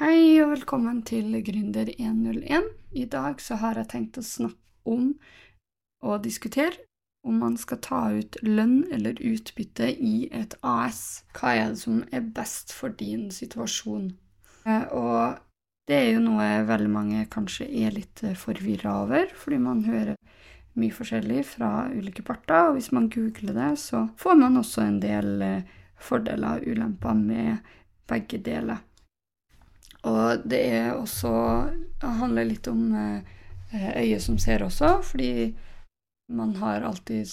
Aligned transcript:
Hei 0.00 0.38
og 0.40 0.54
velkommen 0.54 1.02
til 1.04 1.34
Gründer 1.44 1.90
101. 1.92 2.70
I 2.96 3.02
dag 3.04 3.42
så 3.44 3.58
har 3.60 3.76
jeg 3.76 3.90
tenkt 3.90 4.16
å 4.16 4.22
snakke 4.24 4.88
om 4.88 5.10
og 6.00 6.22
diskutere 6.24 6.86
om 7.20 7.36
man 7.42 7.58
skal 7.60 7.82
ta 7.84 7.98
ut 8.08 8.38
lønn 8.40 8.86
eller 8.96 9.20
utbytte 9.20 9.90
i 9.92 10.30
et 10.32 10.56
AS. 10.64 11.26
Hva 11.36 11.52
er 11.52 11.74
det 11.74 11.82
som 11.82 12.00
er 12.16 12.24
best 12.32 12.72
for 12.72 12.96
din 12.96 13.28
situasjon? 13.28 14.08
Eh, 14.64 14.88
og 14.88 15.36
det 15.84 16.00
er 16.00 16.10
jo 16.14 16.24
noe 16.30 16.48
veldig 16.72 16.92
mange 16.96 17.28
kanskje 17.28 17.68
er 17.68 17.92
litt 18.00 18.24
forvirra 18.40 19.02
over, 19.02 19.28
fordi 19.36 19.60
man 19.60 19.84
hører 19.84 20.16
mye 20.80 20.96
forskjellig 20.96 21.44
fra 21.58 21.90
ulike 21.92 22.24
parter, 22.24 22.70
og 22.70 22.78
hvis 22.78 22.88
man 22.96 23.12
googler 23.12 23.52
det, 23.52 23.74
så 23.84 24.06
får 24.16 24.44
man 24.46 24.62
også 24.64 24.88
en 24.88 25.02
del 25.04 25.34
eh, 25.44 25.80
fordeler 26.00 26.56
og 26.56 26.72
ulemper 26.72 27.20
med 27.20 27.74
begge 28.08 28.40
deler. 28.40 28.80
Og 30.08 30.46
det 30.48 30.60
er 30.72 30.94
også 30.96 31.30
Det 32.00 32.12
handler 32.20 32.48
litt 32.48 32.68
om 32.70 32.94
eh, 32.96 33.36
øyet 34.00 34.22
som 34.24 34.38
ser 34.40 34.64
også, 34.64 35.00
fordi 35.04 35.52
man 36.30 36.54
har 36.56 36.86
alltid 36.86 37.28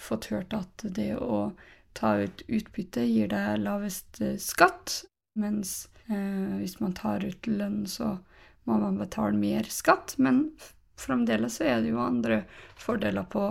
fått 0.00 0.28
hørt 0.34 0.52
at 0.52 0.84
det 0.96 1.14
å 1.16 1.52
ta 1.96 2.16
ut 2.20 2.42
utbytte 2.48 3.06
gir 3.06 3.30
deg 3.30 3.62
lavest 3.62 4.20
eh, 4.20 4.36
skatt, 4.36 5.04
mens 5.38 5.88
eh, 6.10 6.58
hvis 6.60 6.78
man 6.82 6.92
tar 6.98 7.24
ut 7.24 7.48
lønn, 7.48 7.86
så 7.86 8.18
må 8.68 8.78
man 8.82 9.00
betale 9.00 9.38
mer 9.38 9.70
skatt. 9.72 10.16
Men 10.18 10.50
fremdeles 11.00 11.58
så 11.58 11.70
er 11.70 11.80
det 11.80 11.94
jo 11.94 12.02
andre 12.02 12.42
fordeler 12.78 13.24
på 13.30 13.48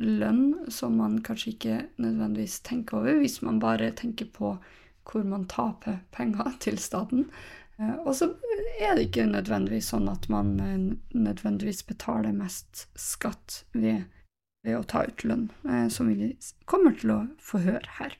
lønn 0.00 0.68
som 0.72 0.96
man 1.00 1.18
kanskje 1.24 1.54
ikke 1.54 1.78
nødvendigvis 2.00 2.60
tenker 2.66 3.00
over, 3.00 3.20
hvis 3.22 3.40
man 3.46 3.60
bare 3.62 3.92
tenker 3.96 4.28
på 4.32 4.54
hvor 5.10 5.24
man 5.26 5.48
taper 5.50 6.02
penger 6.14 6.54
til 6.64 6.78
staten. 6.78 7.28
Eh, 7.80 7.96
og 8.04 8.14
så 8.16 8.30
er 8.80 8.96
det 8.96 9.08
ikke 9.08 9.26
nødvendigvis 9.30 9.90
sånn 9.94 10.08
at 10.12 10.28
man 10.32 10.54
eh, 10.60 10.78
nødvendigvis 11.16 11.82
betaler 11.88 12.36
mest 12.36 12.86
skatt 12.98 13.62
ved, 13.72 14.04
ved 14.66 14.76
å 14.76 14.86
ta 14.88 15.06
ut 15.08 15.24
lønn, 15.24 15.48
eh, 15.68 15.86
som 15.92 16.10
vi 16.12 16.34
kommer 16.70 16.96
til 17.00 17.14
å 17.16 17.20
få 17.42 17.62
høre 17.64 17.98
her. 18.00 18.16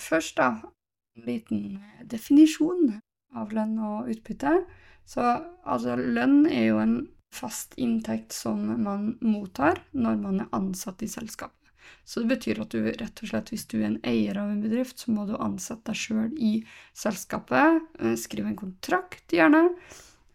Først, 0.00 0.38
da, 0.38 0.72
en 1.16 1.26
liten 1.26 1.80
definisjon 2.08 3.00
av 3.36 3.52
lønn 3.54 3.76
og 3.84 4.10
utbytte. 4.12 4.60
Så 5.08 5.22
altså, 5.22 5.96
lønn 5.98 6.44
er 6.48 6.70
jo 6.70 6.80
en 6.82 6.94
fast 7.34 7.76
inntekt 7.78 8.34
som 8.34 8.62
man 8.82 9.14
mottar 9.22 9.82
når 9.92 10.18
man 10.22 10.42
er 10.42 10.52
ansatt 10.56 11.02
i 11.04 11.10
selskapet. 11.10 11.59
Så 12.04 12.22
det 12.22 12.32
betyr 12.34 12.60
at 12.62 12.74
du 12.74 12.86
rett 12.88 13.22
og 13.22 13.30
slett, 13.30 13.52
hvis 13.52 13.66
du 13.70 13.78
er 13.80 13.88
en 13.90 14.00
eier 14.06 14.38
av 14.40 14.50
en 14.50 14.62
bedrift, 14.64 14.98
så 14.98 15.14
må 15.14 15.26
du 15.28 15.36
ansette 15.38 15.92
deg 15.92 16.00
sjøl 16.00 16.32
i 16.38 16.52
selskapet, 16.96 17.84
eh, 18.00 18.16
skrive 18.18 18.50
en 18.50 18.58
kontrakt 18.58 19.34
gjerne, 19.34 19.68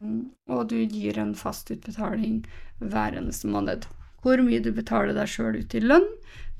mm, 0.01 0.23
og 0.55 0.69
du 0.71 0.79
gir 0.83 1.19
en 1.19 1.35
fast 1.35 1.71
utbetaling 1.73 2.43
hver 2.79 3.19
eneste 3.19 3.51
måned. 3.51 3.87
Hvor 4.25 4.41
mye 4.41 4.63
du 4.63 4.71
betaler 4.73 5.13
deg 5.13 5.29
sjøl 5.29 5.59
ut 5.59 5.75
i 5.77 5.83
lønn, 5.83 6.07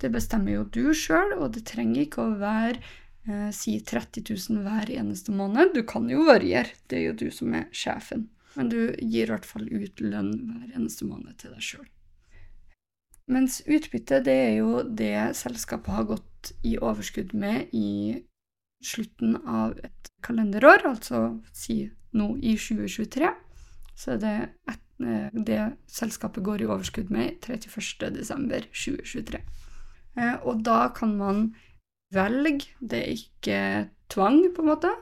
det 0.02 0.12
bestemmer 0.14 0.58
jo 0.58 0.68
du 0.76 0.94
sjøl, 0.94 1.38
og 1.40 1.56
det 1.56 1.66
trenger 1.66 2.04
ikke 2.04 2.26
å 2.26 2.38
være 2.38 2.78
eh, 3.26 3.50
si 3.56 3.80
30 3.80 4.28
000 4.30 4.62
hver 4.68 4.92
eneste 4.94 5.34
måned. 5.34 5.74
Du 5.74 5.82
kan 5.88 6.10
jo 6.12 6.28
variere, 6.28 6.76
det 6.92 7.00
er 7.00 7.08
jo 7.10 7.20
du 7.24 7.28
som 7.34 7.56
er 7.58 7.70
sjefen. 7.72 8.28
Men 8.56 8.70
du 8.72 8.80
gir 9.02 9.28
i 9.28 9.34
hvert 9.34 9.48
fall 9.48 9.68
ut 9.68 10.04
lønn 10.04 10.32
hver 10.46 10.78
eneste 10.78 11.08
måned 11.08 11.36
til 11.42 11.56
deg 11.56 11.64
sjøl. 11.66 11.88
Mens 13.32 13.62
utbytte, 13.66 14.20
det 14.22 14.34
er 14.34 14.52
jo 14.60 14.84
det 14.86 15.36
selskapet 15.38 15.94
har 15.94 16.06
gått 16.12 16.52
i 16.64 16.78
overskudd 16.78 17.34
med 17.34 17.74
i 17.74 18.22
slutten 18.86 19.40
av 19.50 19.74
et 19.82 20.12
kalenderår, 20.26 20.86
altså 20.86 21.42
si 21.54 21.90
nå 22.16 22.36
i 22.38 22.54
2023, 22.60 23.32
så 23.98 24.12
er 24.14 24.20
det 24.22 24.36
et, 24.70 24.86
eh, 25.02 25.30
det 25.34 25.62
selskapet 25.90 26.44
går 26.46 26.62
i 26.62 26.70
overskudd 26.70 27.10
med 27.10 27.42
31.12.2023. 27.42 29.42
Eh, 30.18 30.36
og 30.46 30.64
da 30.64 30.94
kan 30.96 31.18
man 31.18 31.56
velge, 32.14 32.70
det 32.80 33.02
er 33.02 33.18
ikke 33.18 33.90
tvang, 34.14 34.54
på 34.54 34.62
en 34.62 34.70
måte, 34.70 34.94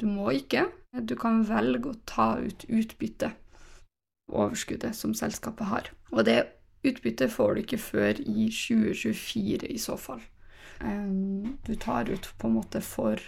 du 0.00 0.06
må 0.10 0.30
ikke, 0.34 0.66
du 1.04 1.14
kan 1.14 1.44
velge 1.46 1.92
å 1.92 2.00
ta 2.08 2.38
ut 2.42 2.66
utbytte, 2.68 3.30
overskuddet 4.28 4.96
som 4.96 5.14
selskapet 5.14 5.66
har. 5.70 5.90
Og 6.12 6.24
det 6.26 6.34
er 6.34 6.57
Utbytte 6.86 7.26
får 7.32 7.54
du 7.54 7.62
ikke 7.64 7.80
før 7.82 8.20
i 8.22 8.48
2024 8.54 9.66
i 9.66 9.78
så 9.82 9.96
fall. 9.98 10.20
Du 11.66 11.74
tar 11.74 12.10
ut 12.10 12.28
på 12.38 12.46
en 12.46 12.54
måte 12.54 12.80
for 12.86 13.18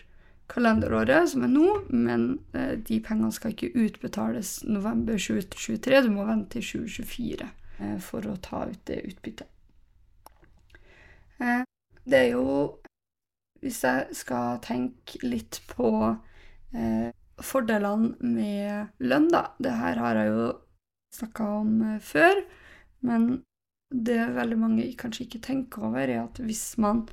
kalenderåret, 0.51 1.31
som 1.31 1.45
er 1.47 1.53
nå, 1.53 1.69
men 1.89 2.27
eh, 2.57 2.75
de 2.87 2.99
pengene 3.05 3.33
skal 3.35 3.55
ikke 3.55 3.73
utbetales 3.79 4.61
november 4.67 5.19
2023. 5.19 6.03
Du 6.07 6.11
må 6.15 6.27
vente 6.29 6.59
til 6.59 6.85
2024 6.87 7.49
eh, 7.81 7.97
for 8.03 8.27
å 8.27 8.37
ta 8.43 8.65
ut 8.71 8.83
det 8.91 9.01
utbyttet. 9.13 9.47
Eh, 11.41 11.63
det 12.05 12.25
er 12.27 12.31
jo 12.37 12.77
Hvis 13.61 13.83
jeg 13.85 14.17
skal 14.17 14.57
tenke 14.65 15.19
litt 15.21 15.59
på 15.69 15.91
fordelene 17.45 18.15
med 18.25 19.03
lønn, 19.05 19.27
da 19.29 19.43
Det 19.61 19.75
her 19.77 19.99
har 20.01 20.17
jeg 20.17 20.31
jo 20.31 20.47
snakka 21.13 21.49
om 21.59 21.75
før. 22.01 22.41
Men 23.07 23.43
det 23.91 24.21
veldig 24.37 24.59
mange 24.61 24.87
kanskje 24.99 25.27
ikke 25.27 25.43
tenker 25.45 25.89
over, 25.89 26.05
er 26.07 26.23
at 26.23 26.39
hvis 26.45 26.79
man 26.83 27.05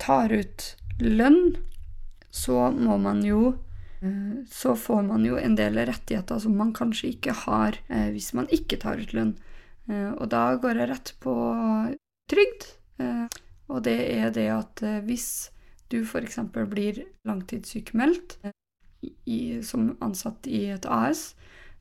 tar 0.00 0.32
ut 0.32 0.72
lønn, 1.02 1.56
så 2.32 2.70
må 2.72 2.96
man 2.96 3.20
jo 3.26 3.52
eh, 4.00 4.40
Så 4.48 4.72
får 4.78 5.02
man 5.04 5.24
jo 5.26 5.36
en 5.36 5.56
del 5.58 5.76
rettigheter 5.76 6.38
som 6.40 6.54
man 6.56 6.72
kanskje 6.72 7.10
ikke 7.12 7.34
har 7.44 7.76
eh, 7.92 8.08
hvis 8.14 8.32
man 8.34 8.48
ikke 8.48 8.80
tar 8.80 9.02
ut 9.02 9.12
lønn. 9.12 9.34
Eh, 9.90 10.12
og 10.16 10.30
da 10.32 10.54
går 10.56 10.80
jeg 10.80 10.90
rett 10.94 11.12
på 11.20 11.34
trygd. 12.32 12.70
Og 13.72 13.80
det 13.82 13.98
er 14.14 14.30
det 14.30 14.46
at 14.52 14.80
hvis 15.08 15.50
du 15.90 16.02
f.eks. 16.04 16.38
blir 16.70 17.00
langtidssykemeldt 17.26 18.36
som 19.66 19.88
ansatt 20.04 20.46
i 20.46 20.68
et 20.70 20.86
AS, 20.86 21.32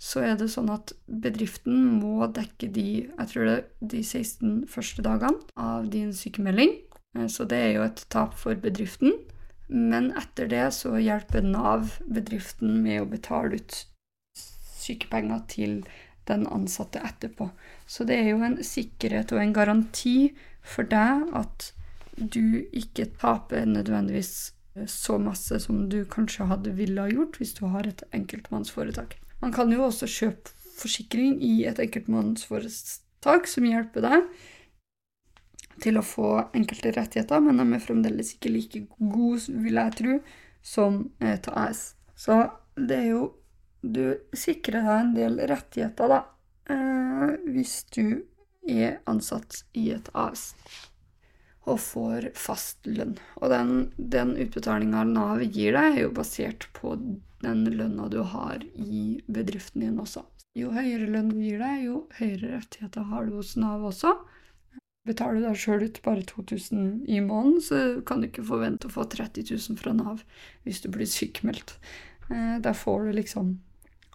så 0.02 0.24
er 0.26 0.38
det 0.40 0.48
sånn 0.50 0.72
at 0.74 0.96
bedriften 1.06 2.00
må 2.02 2.26
dekke 2.34 2.72
de 2.74 2.86
jeg 3.04 3.28
tror 3.30 3.50
det 3.50 3.58
de 3.94 4.02
16 4.02 4.64
første 4.72 5.06
dagene 5.06 5.44
av 5.62 5.92
din 5.94 6.10
sykemelding. 6.16 6.74
Eh, 7.18 7.28
så 7.30 7.46
det 7.46 7.60
er 7.68 7.76
jo 7.76 7.86
et 7.86 8.02
tap 8.14 8.34
for 8.40 8.58
bedriften. 8.58 9.14
Men 9.72 10.10
etter 10.20 10.50
det 10.52 10.66
så 10.76 10.98
hjelper 11.00 11.46
Nav 11.46 12.00
bedriften 12.04 12.82
med 12.84 13.04
å 13.04 13.12
betale 13.14 13.62
ut 13.62 13.78
sykepenger 14.82 15.46
til 15.54 15.78
den 16.28 16.48
ansatte 16.50 17.00
etterpå. 17.06 17.52
Så 17.86 18.04
det 18.10 18.18
er 18.18 18.34
jo 18.34 18.42
en 18.46 18.58
sikkerhet 18.66 19.32
og 19.36 19.44
en 19.44 19.54
garanti 19.56 20.34
for 20.66 20.90
deg 20.90 21.30
at 21.38 21.72
du 22.18 22.68
ikke 22.74 23.08
taper 23.22 23.70
nødvendigvis 23.70 24.52
så 24.90 25.18
masse 25.22 25.62
som 25.62 25.86
du 25.92 26.02
kanskje 26.10 26.50
hadde 26.50 26.74
ville 26.76 27.10
gjort 27.14 27.38
hvis 27.40 27.54
du 27.58 27.68
har 27.72 27.88
et 27.88 28.04
enkeltmannsforetak. 28.16 29.21
Man 29.41 29.53
kan 29.53 29.72
jo 29.74 29.88
også 29.88 30.09
kjøpe 30.09 30.53
forsikring 30.78 31.40
i 31.44 31.63
et 31.69 31.79
enkeltmannsforetak 31.81 33.50
som 33.50 33.68
hjelper 33.68 34.06
deg 34.06 34.28
til 35.81 35.97
å 35.97 36.06
få 36.06 36.29
enkelte 36.57 36.91
rettigheter, 36.94 37.41
men 37.41 37.57
de 37.57 37.66
er 37.74 37.81
fremdeles 37.81 38.35
ikke 38.35 38.52
like 38.53 38.84
gode, 39.00 39.50
vil 39.63 39.79
jeg 39.79 39.96
tro, 39.97 40.18
som 40.62 41.00
et 41.25 41.47
AS. 41.57 41.96
Så 42.16 42.38
det 42.78 43.03
er 43.03 43.13
jo 43.16 43.29
Du 43.81 44.13
sikrer 44.38 44.84
deg 44.85 44.91
en 44.94 45.13
del 45.16 45.40
rettigheter, 45.50 46.12
da, 46.12 46.19
eh, 46.69 47.31
hvis 47.50 47.79
du 47.90 48.22
er 48.69 49.00
ansatt 49.09 49.63
i 49.73 49.88
et 49.90 50.12
AS 50.13 50.52
og 51.70 51.80
får 51.82 52.32
fast 52.38 52.88
lønn. 52.90 53.16
Og 53.42 53.52
den, 53.54 53.92
den 53.98 54.34
utbetalinga 54.40 55.04
Nav 55.10 55.44
gir 55.46 55.76
deg, 55.78 55.98
er 55.98 56.04
jo 56.08 56.16
basert 56.18 56.68
på 56.78 56.96
den 57.42 57.64
lønna 57.70 58.08
du 58.12 58.22
har 58.26 58.64
i 58.76 59.22
bedriften 59.30 59.85
din 59.85 60.00
også. 60.02 60.26
Jo 60.58 60.74
høyere 60.76 61.08
lønn 61.08 61.32
du 61.32 61.40
gir 61.40 61.62
deg, 61.62 61.85
jo 61.85 62.03
høyere 62.18 62.58
rettigheter 62.58 63.08
har 63.12 63.28
du 63.28 63.38
hos 63.38 63.56
Nav 63.62 63.85
også. 63.91 64.16
Betaler 65.08 65.40
du 65.40 65.47
deg 65.47 65.58
sjøl 65.58 65.85
ut 65.88 66.02
bare 66.06 66.26
2000 66.30 67.09
i 67.09 67.22
måneden, 67.26 67.62
så 67.64 67.78
kan 68.06 68.22
du 68.22 68.28
ikke 68.28 68.46
forvente 68.46 68.90
å 68.90 68.94
få 68.94 69.08
30 69.09 69.47
000 69.50 69.80
fra 69.82 69.94
Nav 69.97 70.22
hvis 70.66 70.84
du 70.84 70.91
blir 70.94 71.09
sykmeldt. 71.09 71.78
Da 72.30 72.59
der 72.64 72.78
får 72.78 73.08
du 73.08 73.16
liksom 73.18 73.56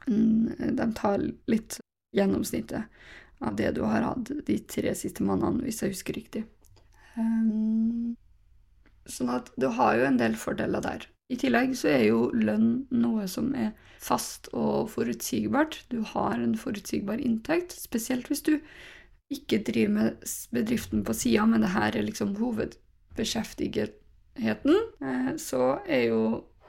De 0.06 0.84
tar 0.94 1.24
litt 1.50 1.80
gjennomsnittet 2.14 2.86
av 3.42 3.56
det 3.58 3.72
du 3.76 3.82
har 3.82 4.04
hatt 4.06 4.30
de 4.46 4.58
tre 4.70 4.94
siste 4.96 5.24
månedene, 5.26 5.66
hvis 5.66 5.82
jeg 5.82 5.92
husker 5.92 6.16
riktig. 6.16 6.44
Um, 7.16 8.16
sånn 9.08 9.30
at 9.32 9.48
du 9.60 9.68
har 9.76 9.96
jo 9.98 10.04
en 10.08 10.18
del 10.20 10.34
fordeler 10.38 10.80
der. 10.84 11.06
I 11.32 11.36
tillegg 11.40 11.72
så 11.74 11.88
er 11.90 12.04
jo 12.06 12.30
lønn 12.34 12.86
noe 12.94 13.26
som 13.30 13.54
er 13.58 13.72
fast 14.02 14.48
og 14.54 14.90
forutsigbart. 14.92 15.80
Du 15.90 16.02
har 16.14 16.34
en 16.38 16.54
forutsigbar 16.58 17.18
inntekt, 17.22 17.72
spesielt 17.74 18.28
hvis 18.30 18.42
du 18.46 18.60
ikke 19.34 19.58
driver 19.66 19.92
med 19.94 20.10
bedriften 20.54 21.04
på 21.06 21.12
sida, 21.18 21.46
men 21.50 21.62
det 21.64 21.72
her 21.74 21.90
er 21.96 22.04
liksom 22.06 22.36
hovedbeskjeftigetheten, 22.38 24.74
eh, 25.02 25.32
så 25.42 25.62
er 25.82 26.02
jo 26.12 26.22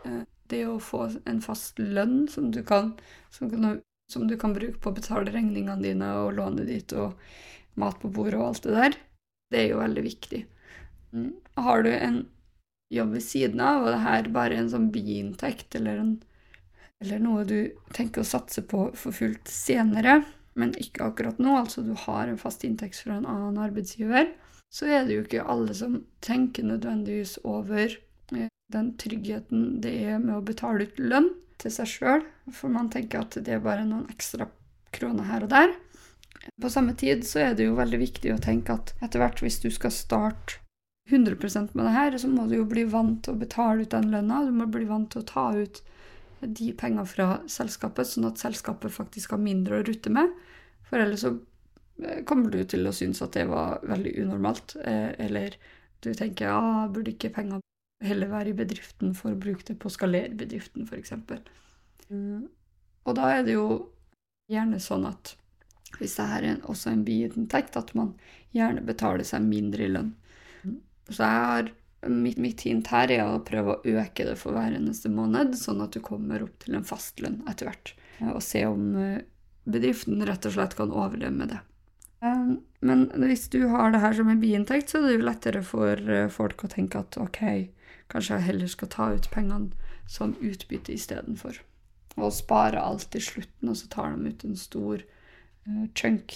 eh, 0.06 0.24
det 0.50 0.64
å 0.66 0.82
få 0.82 1.22
en 1.30 1.42
fast 1.44 1.78
lønn 1.78 2.28
som 2.32 2.52
du 2.56 2.64
kan, 2.66 2.96
som 3.30 3.50
kan, 3.52 3.82
som 4.10 4.28
du 4.30 4.38
kan 4.42 4.54
bruke 4.58 4.80
på 4.82 4.90
å 4.90 4.98
betale 4.98 5.34
regningene 5.36 5.84
dine 5.84 6.08
og 6.24 6.34
lånet 6.40 6.66
ditt 6.72 6.90
og 6.98 7.10
mat 7.78 8.00
på 8.02 8.10
bordet 8.10 8.40
og 8.40 8.48
alt 8.48 8.64
det 8.66 8.74
der, 8.74 8.94
det 9.52 9.62
er 9.62 9.70
jo 9.72 9.82
veldig 9.82 10.04
viktig. 10.06 10.42
Mm. 11.16 11.30
Har 11.64 11.84
du 11.84 11.92
en 11.94 12.24
jobb 12.94 13.14
ved 13.18 13.24
siden 13.24 13.62
av, 13.64 13.84
og 13.84 13.92
det 13.94 14.02
her 14.06 14.32
bare 14.36 14.58
en 14.60 14.72
sånn 14.72 14.90
biinntekt 14.94 15.76
eller, 15.80 16.02
eller 17.04 17.24
noe 17.24 17.46
du 17.48 17.60
tenker 17.96 18.24
å 18.24 18.28
satse 18.28 18.64
på 18.68 18.90
for 18.96 19.16
fullt 19.16 19.52
senere, 19.52 20.22
men 20.58 20.74
ikke 20.82 21.06
akkurat 21.12 21.40
nå, 21.44 21.54
altså 21.60 21.84
du 21.86 21.94
har 22.08 22.28
en 22.28 22.40
fast 22.42 22.64
inntekt 22.66 23.00
fra 23.04 23.20
en 23.20 23.28
annen 23.30 23.60
arbeidsgiver, 23.62 24.32
så 24.74 24.88
er 24.90 25.06
det 25.08 25.16
jo 25.18 25.26
ikke 25.26 25.48
alle 25.48 25.76
som 25.78 26.00
tenker 26.24 26.66
nødvendigvis 26.68 27.38
over 27.48 27.92
eh, 28.36 28.50
den 28.74 28.94
tryggheten 29.00 29.78
det 29.84 29.94
er 30.10 30.18
med 30.20 30.40
å 30.40 30.46
betale 30.46 30.88
ut 30.88 31.00
lønn 31.00 31.30
til 31.62 31.74
seg 31.74 31.92
sjøl, 31.92 32.26
for 32.54 32.74
man 32.74 32.90
tenker 32.94 33.24
at 33.24 33.38
det 33.40 33.56
er 33.56 33.64
bare 33.64 33.86
noen 33.88 34.10
ekstra 34.12 34.50
kroner 34.96 35.28
her 35.30 35.46
og 35.46 35.54
der. 35.54 35.74
På 36.62 36.70
samme 36.70 36.94
tid 36.98 37.26
så 37.28 37.42
er 37.44 37.58
det 37.58 37.68
jo 37.68 37.78
veldig 37.78 38.00
viktig 38.02 38.32
å 38.34 38.42
tenke 38.42 38.76
at 38.78 38.94
etter 39.04 39.22
hvert, 39.22 39.42
hvis 39.44 39.60
du 39.64 39.70
skal 39.74 39.94
starte 39.94 40.62
100% 41.10 41.74
med 41.74 41.86
det 41.86 41.94
her, 41.96 42.18
så 42.20 42.28
må 42.28 42.48
du 42.48 42.58
jo 42.58 42.66
bli 42.68 42.84
vant 42.92 43.22
til 43.24 43.36
å 43.36 43.40
betale 43.40 43.86
ut 43.86 43.94
den 43.94 44.10
lønna. 44.12 44.42
Du 44.44 44.52
må 44.56 44.68
bli 44.72 44.88
vant 44.90 45.10
til 45.14 45.24
å 45.24 45.28
ta 45.28 45.46
ut 45.56 45.80
de 46.42 46.72
pengene 46.78 47.08
fra 47.08 47.30
selskapet, 47.50 48.10
sånn 48.10 48.28
at 48.28 48.42
selskapet 48.42 48.94
faktisk 48.94 49.34
har 49.34 49.42
mindre 49.42 49.80
å 49.80 49.86
rutte 49.88 50.12
med. 50.14 50.34
For 50.90 51.00
ellers 51.02 51.24
så 51.24 51.32
eh, 52.04 52.22
kommer 52.28 52.52
du 52.54 52.60
til 52.68 52.88
å 52.88 52.94
synes 52.96 53.24
at 53.24 53.40
det 53.40 53.48
var 53.50 53.80
veldig 53.88 54.14
unormalt. 54.26 54.76
Eh, 54.84 55.16
eller 55.28 55.56
du 56.04 56.12
tenker 56.12 56.52
ja, 56.52 56.60
burde 56.92 57.16
ikke 57.16 57.34
penger 57.40 57.64
heller 58.04 58.30
være 58.30 58.52
i 58.52 58.58
bedriften 58.60 59.16
for 59.18 59.34
å 59.34 59.40
bruke 59.40 59.66
det 59.66 59.80
på 59.82 59.90
å 59.90 59.96
skalere 59.96 60.36
bedriften, 60.38 60.86
f.eks. 60.86 61.16
Mm. 62.12 62.46
Og 63.08 63.18
da 63.18 63.32
er 63.34 63.48
det 63.48 63.56
jo 63.56 63.68
gjerne 64.52 64.80
sånn 64.84 65.08
at 65.10 65.34
hvis 65.96 66.18
det 66.20 66.26
er 66.28 66.48
er 66.52 66.64
også 66.68 66.92
en 66.92 67.04
biinntekt, 67.08 67.78
at 67.80 67.94
man 67.96 68.14
gjerne 68.56 68.84
betaler 68.86 69.24
seg 69.28 69.46
mindre 69.46 69.86
i 69.86 69.92
lønn. 69.94 70.14
Så 71.08 71.24
jeg 71.24 71.46
har 71.48 71.70
mitt, 72.12 72.38
mitt 72.38 72.62
hint 72.68 72.90
her 72.92 73.12
er 73.14 73.24
å 73.26 73.40
prøve 73.46 73.78
å 73.78 73.96
øke 74.02 74.26
det 74.28 74.36
for 74.40 74.56
hver 74.56 74.76
eneste 74.76 75.10
måned, 75.12 75.56
sånn 75.58 75.82
at 75.84 75.96
du 75.96 76.02
kommer 76.04 76.44
opp 76.46 76.60
til 76.64 76.78
en 76.78 76.86
fastlønn 76.88 77.42
etter 77.50 77.70
hvert. 77.70 77.94
Og 78.34 78.42
se 78.44 78.64
om 78.68 78.94
eh, 79.00 79.24
bedriften 79.70 80.24
rett 80.28 80.46
og 80.50 80.56
slett 80.58 80.76
kan 80.78 80.94
overleve 80.94 81.34
med 81.34 81.54
det. 81.54 81.62
Eh, 82.26 82.54
men 82.88 83.08
hvis 83.24 83.48
du 83.54 83.64
har 83.72 83.94
det 83.94 84.04
her 84.04 84.18
som 84.18 84.30
en 84.32 84.42
biinntekt, 84.42 84.92
så 84.92 85.02
er 85.02 85.08
det 85.08 85.18
jo 85.18 85.28
lettere 85.28 85.64
for 85.66 86.14
eh, 86.14 86.30
folk 86.34 86.66
å 86.66 86.72
tenke 86.72 87.02
at 87.02 87.18
ok, 87.22 87.42
kanskje 88.12 88.38
jeg 88.38 88.50
heller 88.52 88.72
skal 88.72 88.94
ta 88.94 89.10
ut 89.16 89.32
pengene 89.34 89.94
som 90.08 90.38
utbytte 90.40 90.96
istedenfor. 90.96 91.62
Og 92.18 92.34
spare 92.34 92.82
alt 92.82 93.10
til 93.14 93.24
slutten, 93.24 93.70
og 93.70 93.78
så 93.78 93.90
tar 93.94 94.16
de 94.16 94.32
ut 94.32 94.46
en 94.48 94.58
stor 94.58 95.04
chunk 95.96 96.36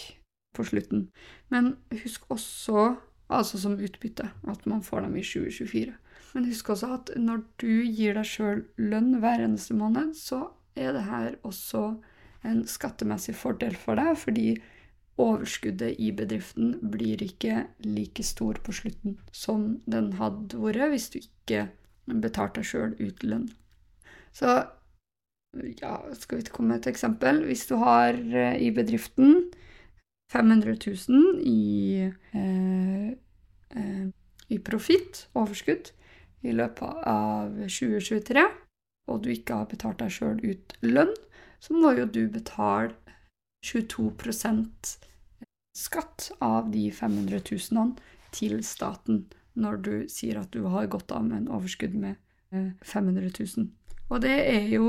på 0.55 0.65
slutten. 0.67 1.07
Men 1.49 1.75
husk 2.03 2.27
også 2.31 2.95
altså 3.31 3.59
som 3.61 3.79
utbytte, 3.79 4.27
at 4.47 4.65
man 4.67 4.83
får 4.83 5.05
dem 5.05 5.15
i 5.15 5.23
2024. 5.23 5.93
Men 6.33 6.47
husk 6.47 6.69
også 6.69 6.93
at 6.95 7.11
når 7.19 7.43
du 7.61 7.71
gir 7.83 8.15
deg 8.15 8.27
sjøl 8.27 8.65
lønn 8.79 9.17
hver 9.23 9.43
eneste 9.43 9.75
måned, 9.77 10.13
så 10.19 10.49
er 10.75 10.95
det 10.95 11.05
her 11.07 11.35
også 11.47 11.85
en 12.47 12.63
skattemessig 12.67 13.35
fordel 13.37 13.75
for 13.77 13.99
deg, 13.99 14.15
fordi 14.17 14.47
overskuddet 15.21 15.99
i 15.99 16.09
bedriften 16.15 16.77
blir 16.91 17.21
ikke 17.21 17.65
like 17.85 18.23
stor 18.25 18.57
på 18.63 18.73
slutten 18.73 19.17
som 19.35 19.75
den 19.85 20.13
hadde 20.17 20.57
vært 20.57 20.93
hvis 20.93 21.09
du 21.13 21.19
ikke 21.21 21.67
betalte 22.07 22.61
deg 22.61 22.69
sjøl 22.71 22.95
ut 22.99 23.23
lønn. 23.27 23.49
Så 24.33 24.55
ja, 25.81 25.95
skal 26.13 26.39
vi 26.41 26.51
komme 26.51 26.73
med 26.73 26.81
et 26.81 26.91
eksempel? 26.93 27.43
Hvis 27.45 27.65
du 27.67 27.75
har 27.81 28.15
eh, 28.15 28.57
i 28.61 28.71
bedriften 28.71 29.51
500 30.31 30.77
000 31.09 31.41
i, 31.43 32.11
eh, 32.33 33.07
eh, 33.75 34.07
i 34.49 34.59
profitt, 34.59 35.27
overskudd, 35.33 35.91
i 36.41 36.53
løpet 36.55 37.03
av 37.05 37.51
2023, 37.67 38.45
og 39.11 39.23
du 39.23 39.29
ikke 39.33 39.59
har 39.59 39.69
betalt 39.69 39.99
deg 40.01 40.13
sjøl 40.15 40.39
ut 40.41 40.73
lønn, 40.81 41.13
så 41.61 41.75
må 41.77 41.93
jo 41.97 42.07
du 42.09 42.23
betale 42.31 42.95
22% 43.65 44.95
skatt 45.77 46.31
av 46.41 46.71
de 46.71 46.87
500 46.91 47.43
000 47.51 47.93
til 48.33 48.63
staten 48.65 49.25
når 49.53 49.77
du 49.85 49.93
sier 50.09 50.39
at 50.39 50.51
du 50.55 50.65
har 50.71 50.89
gått 50.91 51.11
av 51.11 51.27
med 51.27 51.43
en 51.43 51.51
overskudd 51.51 51.93
med 51.93 52.17
500 52.51 53.27
eh, 53.27 53.31
000. 53.57 53.69
Og 54.11 54.19
det 54.25 54.33
er 54.51 54.67
jo 54.67 54.87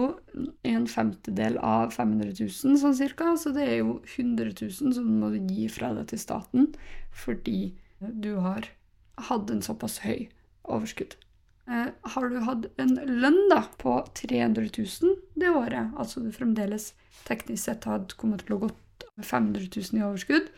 en 0.67 0.87
femtedel 0.91 1.59
av 1.63 1.93
500 1.95 2.35
000 2.41 2.79
sånn 2.81 2.97
cirka, 2.99 3.37
så 3.39 3.53
det 3.55 3.69
er 3.69 3.77
jo 3.79 4.01
100 4.03 4.51
000 4.51 4.97
som 4.97 5.07
du 5.07 5.19
må 5.21 5.31
gi 5.47 5.69
fra 5.71 5.93
deg 5.95 6.11
til 6.11 6.23
staten 6.23 6.73
fordi 7.15 7.75
du 8.01 8.35
har 8.43 8.67
hatt 9.29 9.53
en 9.53 9.63
såpass 9.63 10.01
høy 10.03 10.27
overskudd. 10.65 11.15
Eh, 11.71 11.89
har 12.15 12.29
du 12.29 12.41
hatt 12.43 12.67
en 12.83 12.97
lønn 13.07 13.39
da 13.53 13.63
på 13.79 13.95
300 14.19 14.73
000 14.75 15.17
det 15.39 15.51
året, 15.55 15.95
altså 15.95 16.25
du 16.25 16.33
fremdeles 16.35 16.91
teknisk 17.29 17.69
sett 17.69 17.87
hadde 17.87 18.19
kommet 18.19 18.43
til 18.43 18.57
å 18.57 18.63
gå 18.65 18.71
500 19.23 19.69
000 19.71 20.01
i 20.01 20.07
overskudd, 20.09 20.51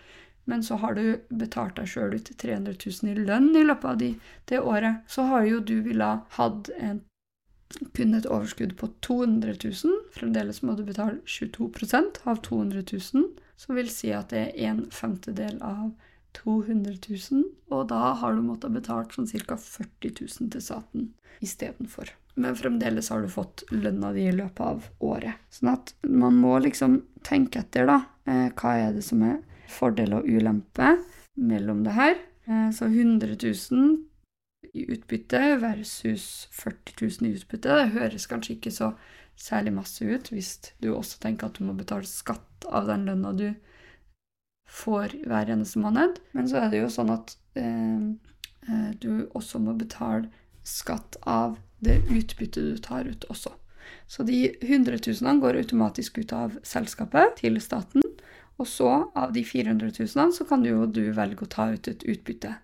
men 0.48 0.64
så 0.64 0.78
har 0.80 0.96
du 0.96 1.20
betalt 1.28 1.76
deg 1.76 1.88
sjøl 1.88 2.16
ut 2.16 2.30
300 2.40 2.78
000 2.80 3.12
i 3.12 3.26
lønn 3.28 3.52
i 3.56 3.64
løpet 3.64 3.90
av 3.90 4.00
de, 4.00 4.14
det 4.48 4.60
året, 4.60 5.04
så 5.08 5.28
har 5.28 5.44
jo 5.48 5.60
du 5.60 5.76
ville 5.84 6.08
hatt 6.38 6.72
en 6.78 7.02
kun 7.96 8.14
et 8.14 8.26
overskudd 8.26 8.76
på 8.78 8.88
200 9.06 9.56
000. 9.64 10.00
Fremdeles 10.14 10.62
må 10.62 10.76
du 10.78 10.84
betale 10.86 11.20
22 11.26 11.70
av 12.24 12.42
200 12.42 12.82
000, 12.92 13.30
som 13.56 13.78
vil 13.78 13.90
si 13.90 14.12
at 14.14 14.34
det 14.34 14.50
er 14.52 14.72
en 14.72 14.84
femtedel 14.90 15.60
av 15.62 15.92
200 16.34 16.98
000, 17.08 17.44
og 17.70 17.88
da 17.92 18.14
har 18.18 18.34
du 18.34 18.42
måttet 18.42 18.74
betale 18.74 19.06
sånn 19.14 19.30
ca. 19.30 19.56
40 19.56 20.14
000 20.20 20.52
til 20.54 20.62
staten 20.62 21.10
istedenfor. 21.44 22.10
Men 22.34 22.56
fremdeles 22.58 23.10
har 23.14 23.22
du 23.22 23.30
fått 23.30 23.62
lønna 23.70 24.10
di 24.14 24.26
i 24.26 24.34
løpet 24.34 24.60
av 24.60 24.88
året. 25.06 25.38
Sånn 25.54 25.70
at 25.76 25.94
man 26.02 26.40
må 26.42 26.56
liksom 26.62 27.02
tenke 27.26 27.62
etter, 27.62 27.86
da. 27.86 28.00
Eh, 28.26 28.48
hva 28.58 28.74
er 28.80 28.96
det 28.96 29.04
som 29.06 29.22
er 29.22 29.38
fordel 29.70 30.16
og 30.18 30.26
ulempe 30.26 30.96
mellom 31.38 31.84
det 31.86 31.94
her? 31.94 32.18
Eh, 32.48 32.70
så 32.74 32.90
100 32.90 33.38
000 33.38 33.94
i 34.74 34.86
utbytte 34.90 35.40
versus 35.62 36.48
40 36.52 37.06
000 37.22 37.30
i 37.30 37.36
utbytte. 37.38 37.76
Det 37.78 37.94
høres 37.94 38.26
kanskje 38.30 38.56
ikke 38.56 38.72
så 38.74 38.92
særlig 39.38 39.74
masse 39.74 40.04
ut 40.06 40.30
hvis 40.30 40.56
du 40.82 40.92
også 40.94 41.20
tenker 41.22 41.48
at 41.48 41.58
du 41.58 41.66
må 41.66 41.74
betale 41.78 42.06
skatt 42.06 42.66
av 42.70 42.86
den 42.90 43.06
lønna 43.08 43.32
du 43.34 43.48
får 44.70 45.14
hver 45.28 45.50
eneste 45.54 45.82
måned. 45.82 46.18
Men 46.32 46.48
så 46.50 46.64
er 46.64 46.72
det 46.72 46.82
jo 46.82 46.92
sånn 46.92 47.12
at 47.14 47.36
eh, 47.58 48.08
eh 48.70 48.90
du 49.00 49.28
også 49.34 49.60
må 49.62 49.76
betale 49.78 50.30
skatt 50.64 51.18
av 51.28 51.58
det 51.84 52.00
utbyttet 52.08 52.62
du 52.64 52.80
tar 52.82 53.04
ut 53.04 53.26
også. 53.30 53.52
Så 54.06 54.24
de 54.24 54.56
100 54.60 54.98
000 55.22 55.40
går 55.40 55.58
automatisk 55.60 56.18
ut 56.18 56.32
av 56.32 56.58
selskapet 56.64 57.36
til 57.42 57.60
staten. 57.60 58.02
Og 58.56 58.68
så, 58.70 58.90
av 59.14 59.32
de 59.34 59.42
400 59.44 59.90
000, 59.98 60.32
så 60.32 60.44
kan 60.48 60.64
jo 60.64 60.86
du 60.86 61.10
velge 61.12 61.44
å 61.44 61.50
ta 61.50 61.68
ut 61.74 61.88
et 61.90 62.04
utbytte. 62.06 62.54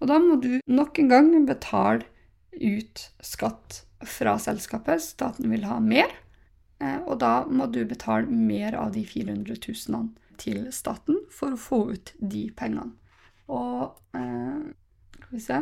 Og 0.00 0.08
da 0.08 0.16
må 0.20 0.36
du 0.40 0.60
nok 0.70 0.98
en 1.02 1.10
gang 1.12 1.28
betale 1.48 2.04
ut 2.56 3.10
skatt 3.24 3.82
fra 4.06 4.38
selskapet. 4.40 5.02
Staten 5.04 5.50
vil 5.52 5.64
ha 5.68 5.78
mer, 5.80 6.08
eh, 6.80 7.00
og 7.04 7.18
da 7.20 7.44
må 7.46 7.66
du 7.72 7.84
betale 7.84 8.26
mer 8.26 8.74
av 8.80 8.92
de 8.96 9.04
400 9.04 9.56
000 9.60 10.08
til 10.40 10.72
staten 10.72 11.16
for 11.30 11.52
å 11.52 11.60
få 11.60 11.92
ut 11.92 12.12
de 12.16 12.50
pengene. 12.56 12.92
Og 13.50 13.92
eh, 14.16 14.60
Skal 15.20 15.36
vi 15.36 15.40
se 15.44 15.58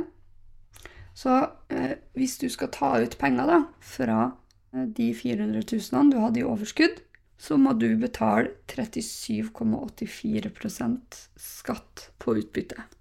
Så 1.19 1.35
eh, 1.75 1.99
hvis 2.15 2.39
du 2.39 2.49
skal 2.49 2.71
ta 2.73 2.99
ut 3.03 3.19
penger 3.19 3.47
da, 3.49 3.63
fra 3.81 4.33
de 4.71 5.15
400 5.17 5.63
000 5.73 6.11
du 6.13 6.19
hadde 6.21 6.41
i 6.41 6.45
overskudd, 6.47 7.01
så 7.39 7.57
må 7.59 7.73
du 7.79 7.97
betale 7.99 8.49
37,84% 8.69 11.29
skatt 11.39 12.11
på 12.19 12.37
utbyttet. 12.39 12.98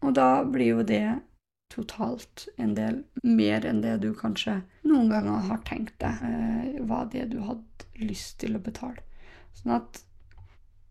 Og 0.00 0.14
da 0.16 0.42
blir 0.48 0.76
jo 0.76 0.86
det 0.86 1.04
totalt 1.70 2.48
en 2.58 2.74
del 2.74 3.02
mer 3.22 3.66
enn 3.68 3.82
det 3.84 3.98
du 4.02 4.10
kanskje 4.18 4.56
noen 4.88 5.10
ganger 5.12 5.44
har 5.46 5.60
tenkt 5.68 5.94
deg 6.02 6.24
eh, 6.26 6.80
var 6.88 7.10
det 7.12 7.28
du 7.30 7.38
hadde 7.46 7.86
lyst 8.02 8.40
til 8.42 8.56
å 8.56 8.62
betale. 8.64 9.04
Sånn 9.54 9.76
at 9.76 10.00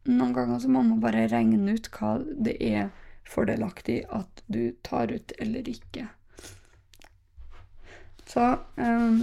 noen 0.08 0.34
ganger 0.34 0.62
så 0.63 0.72
må 0.72 0.84
man 0.86 1.01
bare 1.04 1.28
regne 1.28 1.75
ut 1.75 1.89
hva 1.98 2.16
det 2.24 2.56
er 2.63 2.89
fordelaktig 3.30 4.04
at 4.16 4.44
du 4.48 4.72
tar 4.86 5.12
ut 5.12 5.34
eller 5.42 5.68
ikke. 5.70 6.08
Så 8.30 8.46
eh, 8.80 9.18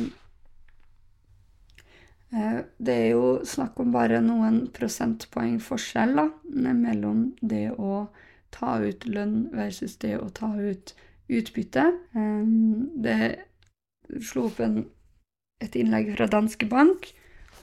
det 2.76 2.94
er 2.94 3.10
jo 3.14 3.26
snakk 3.46 3.80
om 3.80 3.94
bare 3.94 4.20
noen 4.20 4.66
prosentpoeng 4.74 5.60
forskjell 5.62 6.16
da, 6.18 6.28
mellom 6.52 7.30
det 7.40 7.70
å 7.78 8.06
ta 8.56 8.78
ut 8.82 9.04
lønn 9.08 9.46
versus 9.54 9.98
det 10.02 10.16
å 10.18 10.30
ta 10.34 10.52
ut 10.56 10.94
utbytte. 11.28 11.84
Det 13.04 13.18
slo 14.22 14.48
opp 14.48 14.60
en, 14.64 14.82
et 15.62 15.76
innlegg 15.78 16.12
fra 16.16 16.28
Danske 16.30 16.68
Bank, 16.70 17.10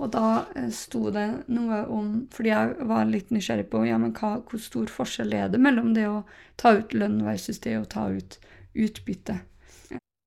og 0.01 0.09
da 0.15 0.27
eh, 0.57 0.69
sto 0.73 1.11
det 1.13 1.27
noe 1.53 1.83
om 1.93 2.07
Fordi 2.33 2.49
jeg 2.49 2.87
var 2.89 3.03
litt 3.05 3.29
nysgjerrig 3.29 3.67
på 3.69 3.83
ja, 3.85 3.99
men 4.01 4.15
hva, 4.17 4.39
hvor 4.41 4.61
stor 4.61 4.89
forskjell 4.89 5.35
er 5.37 5.51
det 5.53 5.59
mellom 5.61 5.91
det 5.93 6.07
å 6.09 6.23
ta 6.57 6.73
ut 6.79 6.95
lønn 6.97 7.19
versus 7.25 7.61
det 7.61 7.75
å 7.77 7.85
ta 7.85 8.07
ut 8.09 8.39
utbytte. 8.73 9.37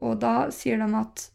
Og 0.06 0.20
da 0.22 0.52
sier 0.54 0.78
de 0.78 0.86
at 0.94 1.26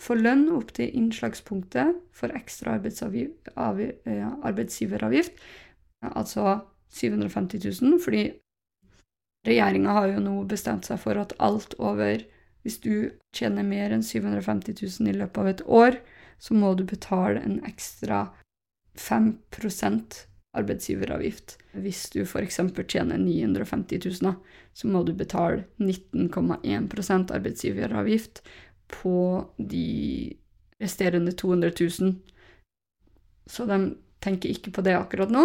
for 0.00 0.16
lønn 0.16 0.46
opp 0.54 0.70
til 0.76 0.94
innslagspunktet 0.94 1.96
for 2.14 2.32
ekstra 2.38 2.78
eh, 2.78 4.28
arbeidsgiveravgift, 4.48 5.40
altså 6.06 6.60
750 6.94 7.66
000, 7.82 7.98
fordi 8.00 8.30
regjeringa 9.46 9.94
har 9.94 10.08
jo 10.12 10.22
nå 10.24 10.34
bestemt 10.50 10.88
seg 10.88 11.00
for 11.02 11.20
at 11.20 11.36
alt 11.38 11.76
over 11.78 12.24
Hvis 12.66 12.80
du 12.82 13.14
tjener 13.32 13.62
mer 13.64 13.92
enn 13.94 14.02
750 14.02 14.74
000 14.82 15.08
i 15.08 15.16
løpet 15.16 15.38
av 15.38 15.46
et 15.48 15.60
år, 15.62 15.98
så 16.42 16.56
må 16.58 16.72
du 16.74 16.82
betale 16.84 17.40
en 17.40 17.60
ekstra 17.64 18.26
5% 18.98 20.18
arbeidsgiveravgift. 20.58 21.54
Hvis 21.78 22.08
du 22.12 22.20
f.eks. 22.24 22.58
tjener 22.88 23.18
950 23.22 24.02
000, 24.22 24.34
så 24.74 24.90
må 24.90 25.04
du 25.06 25.14
betale 25.16 25.64
19,1% 25.78 27.32
arbeidsgiveravgift 27.38 28.42
på 28.88 29.16
de 29.56 30.36
resterende 30.82 31.32
200 31.32 31.72
000. 31.80 32.14
Så 33.46 33.66
de 33.70 33.78
tenker 34.20 34.52
ikke 34.52 34.74
på 34.74 34.84
det 34.84 34.96
akkurat 34.98 35.32
nå. 35.32 35.44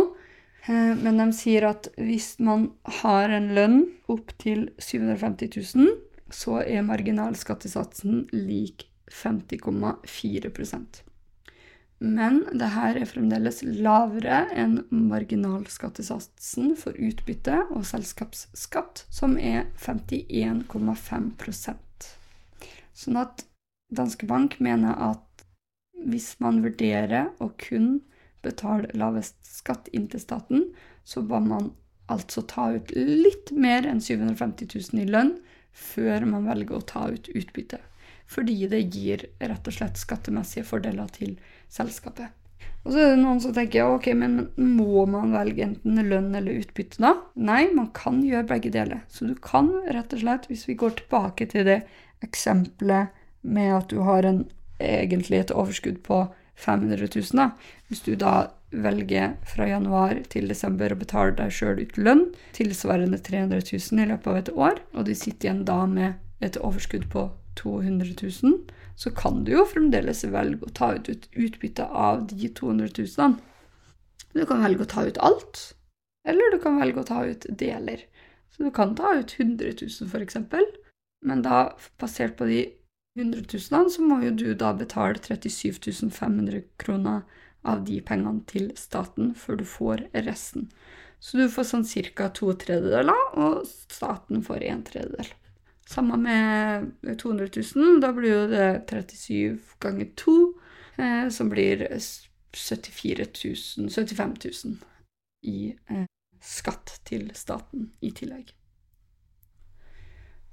Eh, 0.67 0.95
men 0.95 1.17
de 1.19 1.33
sier 1.35 1.63
at 1.67 1.89
hvis 1.99 2.39
man 2.39 2.71
har 3.01 3.29
en 3.33 3.49
lønn 3.55 3.79
opp 4.11 4.31
til 4.41 4.69
750 4.79 5.75
000, 5.75 5.89
så 6.33 6.61
er 6.63 6.85
marginalskattesatsen 6.87 8.27
lik 8.33 8.87
50,4% 9.13 11.01
Men 11.99 12.45
det 12.57 12.69
her 12.73 12.95
er 12.97 13.05
fremdeles 13.07 13.61
lavere 13.63 14.47
enn 14.57 14.85
marginalskattesatsen 14.89 16.75
for 16.79 16.91
utbytte 16.97 17.57
og 17.69 17.85
selskapsskatt, 17.87 19.05
som 19.13 19.37
er 19.37 19.67
51,5% 19.83 21.79
Sånn 22.93 23.17
at 23.17 23.45
Danske 23.93 24.25
Bank 24.29 24.59
mener 24.63 24.93
at 25.11 25.45
hvis 26.03 26.39
man 26.43 26.63
vurderer 26.63 27.29
å 27.41 27.49
kun 27.59 28.01
betale 28.43 28.91
lavest 28.97 29.39
skatt 29.47 29.89
inn 29.95 30.09
til 30.11 30.21
staten, 30.23 30.67
så 31.03 31.23
må 31.23 31.39
man 31.43 31.71
altså 32.11 32.43
ta 32.47 32.69
ut 32.75 32.91
litt 32.95 33.51
mer 33.55 33.87
enn 33.87 34.03
750 34.03 34.69
000 34.93 35.03
i 35.03 35.09
lønn 35.09 35.33
før 35.73 36.27
man 36.29 36.47
velger 36.49 36.77
å 36.77 36.85
ta 36.85 37.07
ut 37.09 37.31
utbytte. 37.33 37.79
Fordi 38.29 38.55
det 38.69 38.85
gir 38.93 39.25
rett 39.39 39.67
og 39.67 39.75
slett 39.75 39.99
skattemessige 39.99 40.67
fordeler 40.67 41.09
til 41.15 41.35
selskapet. 41.71 42.31
Og 42.83 42.91
så 42.91 42.99
er 42.99 43.13
det 43.13 43.21
noen 43.21 43.39
som 43.39 43.53
tenker 43.55 43.87
ok, 43.87 44.09
men 44.19 44.37
må 44.59 45.05
man 45.07 45.31
velge 45.35 45.63
enten 45.65 46.01
lønn 46.09 46.33
eller 46.35 46.59
utbytte 46.59 46.99
da? 47.03 47.13
Nei, 47.39 47.65
man 47.71 47.89
kan 47.95 48.19
gjøre 48.25 48.49
begge 48.49 48.73
deler. 48.75 49.05
Så 49.07 49.27
du 49.29 49.35
kan 49.39 49.69
rett 49.87 50.11
og 50.15 50.23
slett, 50.23 50.49
hvis 50.51 50.65
vi 50.67 50.75
går 50.79 50.97
tilbake 50.99 51.47
til 51.51 51.67
det 51.69 51.79
eksempelet 52.23 53.15
med 53.43 53.71
at 53.77 53.91
du 53.91 54.01
har 54.03 54.27
en, 54.27 54.43
egentlig 54.83 55.39
et 55.39 55.55
overskudd 55.55 56.01
på 56.03 56.25
500 56.55 57.07
000, 57.15 57.37
da. 57.37 57.49
Hvis 57.89 58.03
du 58.05 58.13
da 58.19 58.51
velger 58.73 59.35
fra 59.45 59.67
januar 59.69 60.19
til 60.33 60.49
desember 60.49 60.93
å 60.93 60.97
betale 60.97 61.35
deg 61.37 61.53
sjøl 61.53 61.81
ut 61.83 61.97
lønn 61.97 62.23
tilsvarende 62.57 63.19
300 63.21 63.61
000 63.69 64.03
i 64.03 64.09
løpet 64.09 64.29
av 64.31 64.39
et 64.39 64.51
år, 64.53 64.81
og 64.93 65.07
du 65.07 65.13
sitter 65.13 65.49
igjen 65.49 65.65
da 65.69 65.83
med 65.89 66.19
et 66.43 66.57
overskudd 66.61 67.05
på 67.13 67.27
200 67.59 68.15
000, 68.17 68.57
så 68.97 69.11
kan 69.13 69.43
du 69.45 69.53
jo 69.55 69.65
fremdeles 69.69 70.23
velge 70.29 70.65
å 70.65 70.73
ta 70.73 70.93
ut 70.95 71.09
utbytte 71.09 71.85
av 71.85 72.27
de 72.29 72.49
200 72.49 72.89
000. 72.97 73.37
Du 74.33 74.45
kan 74.49 74.63
velge 74.65 74.85
å 74.85 74.89
ta 74.89 75.05
ut 75.05 75.19
alt, 75.21 75.61
eller 76.25 76.53
du 76.53 76.59
kan 76.61 76.79
velge 76.81 77.01
å 77.01 77.07
ta 77.09 77.23
ut 77.29 77.45
deler. 77.49 78.05
Så 78.53 78.65
du 78.65 78.71
kan 78.73 78.95
ta 78.97 79.15
ut 79.17 79.33
100 79.37 79.73
000 79.81 80.09
f.eks., 80.09 80.37
men 81.23 81.41
da, 81.45 81.73
basert 82.01 82.35
på 82.37 82.45
de 82.49 82.65
100 83.15 83.43
000, 83.71 83.89
så 83.91 84.01
må 84.01 84.19
jo 84.23 84.31
du 84.33 84.47
da 84.57 84.73
betale 84.73 85.21
37 85.21 86.09
500 86.11 86.63
kroner 86.81 87.21
av 87.63 87.83
de 87.87 87.99
pengene 88.01 88.41
til 88.49 88.71
staten 88.79 89.33
før 89.37 89.61
du 89.61 89.65
får 89.69 90.07
resten. 90.25 90.69
Så 91.23 91.37
du 91.39 91.45
får 91.47 91.69
sånn 91.69 91.85
ca. 92.17 92.27
to 92.35 92.51
tredjedeler, 92.59 93.21
og 93.39 93.63
staten 93.67 94.43
får 94.43 94.65
en 94.67 94.83
tredjedel. 94.83 95.29
Samme 95.87 96.17
med 96.17 96.89
200 97.19 97.47
000. 97.75 97.99
Da 98.03 98.11
blir 98.15 98.33
jo 98.33 98.47
det 98.51 98.67
37 98.89 99.77
ganger 99.83 100.09
2, 100.19 100.35
eh, 100.97 101.29
som 101.29 101.51
blir 101.51 101.85
74 102.51 103.29
000, 103.29 103.89
75 103.91 104.35
000 104.65 104.75
i 105.47 105.75
eh, 105.91 106.05
skatt 106.43 106.97
til 107.07 107.29
staten 107.35 107.91
i 108.01 108.11
tillegg. 108.15 108.51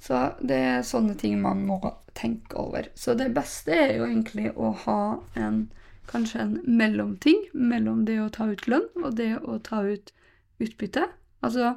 Så 0.00 0.20
det 0.40 0.56
er 0.56 0.86
sånne 0.86 1.14
ting 1.20 1.36
man 1.42 1.66
må 1.68 1.78
tenke 2.16 2.56
over. 2.58 2.88
Så 2.96 3.14
det 3.18 3.30
beste 3.36 3.74
er 3.76 3.98
jo 3.98 4.08
egentlig 4.08 4.50
å 4.56 4.72
ha 4.86 5.02
en 5.38 5.66
kanskje 6.10 6.40
en 6.42 6.54
mellomting 6.66 7.44
mellom 7.54 8.04
det 8.08 8.18
å 8.22 8.30
ta 8.34 8.48
ut 8.50 8.66
lønn 8.66 8.88
og 9.04 9.16
det 9.20 9.34
å 9.44 9.60
ta 9.62 9.84
ut 9.86 10.12
utbytte. 10.60 11.06
Altså 11.44 11.74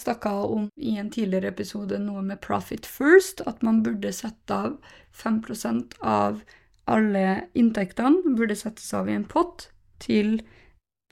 snakka 0.00 0.32
om 0.46 0.68
i 0.76 0.96
en 0.98 1.10
tidligere 1.10 1.52
episode 1.52 1.98
noe 2.02 2.22
med 2.22 2.40
profit 2.42 2.86
first, 2.86 3.42
at 3.46 3.62
man 3.62 3.82
burde 3.84 4.12
sette 4.14 4.54
av 4.54 4.78
5% 5.14 5.98
av 6.02 6.40
alle 6.90 7.48
inntektene 7.54 8.34
burde 8.36 8.56
settes 8.58 8.90
av 8.94 9.08
i 9.08 9.14
en 9.16 9.26
pott 9.28 9.68
til 10.02 10.40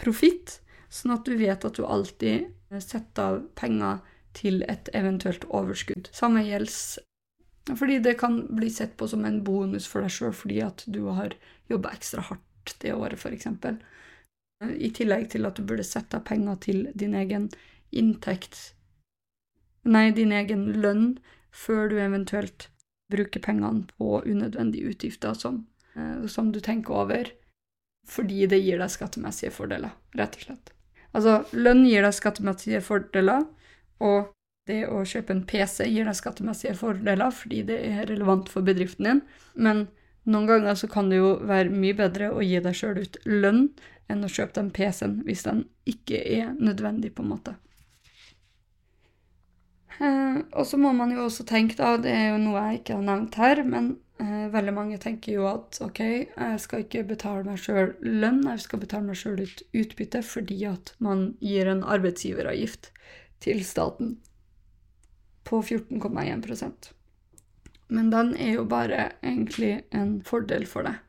profitt, 0.03 0.59
sånn 0.93 1.15
at 1.15 1.29
du 1.29 1.37
vet 1.39 1.65
at 1.65 1.79
du 1.79 1.87
alltid 1.87 2.51
setter 2.83 3.23
av 3.23 3.39
penger 3.57 4.03
til 4.37 4.63
et 4.71 4.89
eventuelt 4.97 5.45
overskudd. 5.51 6.11
Samme 6.15 6.45
gjelder 6.47 7.03
fordi 7.79 8.01
det 8.03 8.17
kan 8.19 8.41
bli 8.57 8.71
sett 8.75 8.97
på 8.99 9.07
som 9.09 9.25
en 9.25 9.43
bonus 9.47 9.87
for 9.87 10.03
deg 10.03 10.11
sjøl 10.11 10.33
fordi 10.35 10.59
at 10.67 10.83
du 10.91 11.05
har 11.15 11.37
jobba 11.71 11.93
ekstra 11.95 12.25
hardt 12.27 12.75
det 12.83 12.95
året, 12.95 13.19
f.eks. 13.19 13.47
I 14.63 14.91
tillegg 14.95 15.29
til 15.31 15.47
at 15.47 15.59
du 15.59 15.67
burde 15.67 15.87
sette 15.87 16.19
av 16.19 16.25
penger 16.27 16.59
til 16.63 16.89
din 16.99 17.15
egen 17.19 17.51
inntekt 17.91 18.73
Nei, 19.83 20.13
din 20.15 20.31
egen 20.31 20.69
lønn 20.79 21.07
før 21.51 21.89
du 21.91 21.97
eventuelt 21.99 22.69
bruker 23.11 23.43
pengene 23.43 23.89
på 23.99 24.21
unødvendige 24.23 24.93
utgifter 24.93 25.35
som, 25.35 25.65
eh, 25.97 26.27
som 26.31 26.53
du 26.53 26.61
tenker 26.61 26.95
over, 26.95 27.33
fordi 28.07 28.47
det 28.47 28.63
gir 28.63 28.79
deg 28.79 28.93
skattemessige 28.95 29.51
fordeler, 29.51 29.91
rett 30.15 30.39
og 30.39 30.47
slett. 30.47 30.71
Altså, 31.13 31.35
lønn 31.53 31.83
gir 31.85 32.07
deg 32.07 32.15
skattemessige 32.15 32.81
fordeler, 32.81 33.45
og 34.03 34.33
det 34.71 34.85
å 34.87 35.03
kjøpe 35.09 35.35
en 35.35 35.47
PC 35.49 35.89
gir 35.89 36.07
deg 36.07 36.19
skattemessige 36.19 36.77
fordeler 36.79 37.35
fordi 37.35 37.65
det 37.67 37.81
er 37.89 38.07
relevant 38.11 38.51
for 38.53 38.67
bedriften 38.67 39.09
din, 39.09 39.25
men 39.55 39.87
noen 40.23 40.47
ganger 40.47 40.79
så 40.79 40.87
kan 40.91 41.11
det 41.11 41.19
jo 41.19 41.35
være 41.51 41.73
mye 41.75 41.97
bedre 41.99 42.31
å 42.31 42.45
gi 42.47 42.61
deg 42.63 42.79
sjøl 42.79 43.03
ut 43.03 43.19
lønn 43.27 43.65
enn 44.11 44.23
å 44.23 44.31
kjøpe 44.31 44.55
den 44.61 44.71
PC-en 44.75 45.19
hvis 45.27 45.45
den 45.49 45.65
ikke 45.89 46.21
er 46.21 46.53
nødvendig, 46.55 47.15
på 47.17 47.25
en 47.25 47.33
måte. 47.33 47.57
Eh, 49.99 50.39
og 50.53 50.67
så 50.69 50.79
må 50.81 50.93
man 50.97 51.13
jo 51.15 51.27
også 51.27 51.47
tenke, 51.49 51.77
da, 51.79 51.97
det 52.01 52.15
er 52.15 52.31
jo 52.33 52.41
noe 52.43 52.63
jeg 52.69 52.81
ikke 52.81 52.97
har 52.99 53.05
nevnt 53.09 53.39
her, 53.41 53.63
men 53.67 53.91
eh, 54.23 54.47
veldig 54.53 54.77
mange 54.77 55.01
tenker 55.03 55.37
jo 55.37 55.49
at 55.51 55.81
ok, 55.85 56.01
jeg 56.03 56.63
skal 56.63 56.85
ikke 56.85 57.05
betale 57.11 57.45
meg 57.49 57.61
sjøl 57.63 57.95
lønn, 58.07 58.45
jeg 58.55 58.65
skal 58.65 58.83
betale 58.83 59.09
meg 59.11 59.19
sjøl 59.19 59.43
ut 59.43 59.65
utbytte 59.83 60.23
fordi 60.27 60.63
at 60.71 60.95
man 61.03 61.33
gir 61.43 61.71
en 61.71 61.83
arbeidsgiveravgift 61.83 62.93
til 63.43 63.65
staten 63.67 64.17
på 65.49 65.63
14,1% 65.63 66.93
Men 67.89 68.11
den 68.11 68.37
er 68.37 68.55
jo 68.57 68.65
bare 68.65 69.13
egentlig 69.21 69.83
en 69.91 70.21
fordel 70.25 70.67
for 70.71 70.87
deg. 70.89 71.01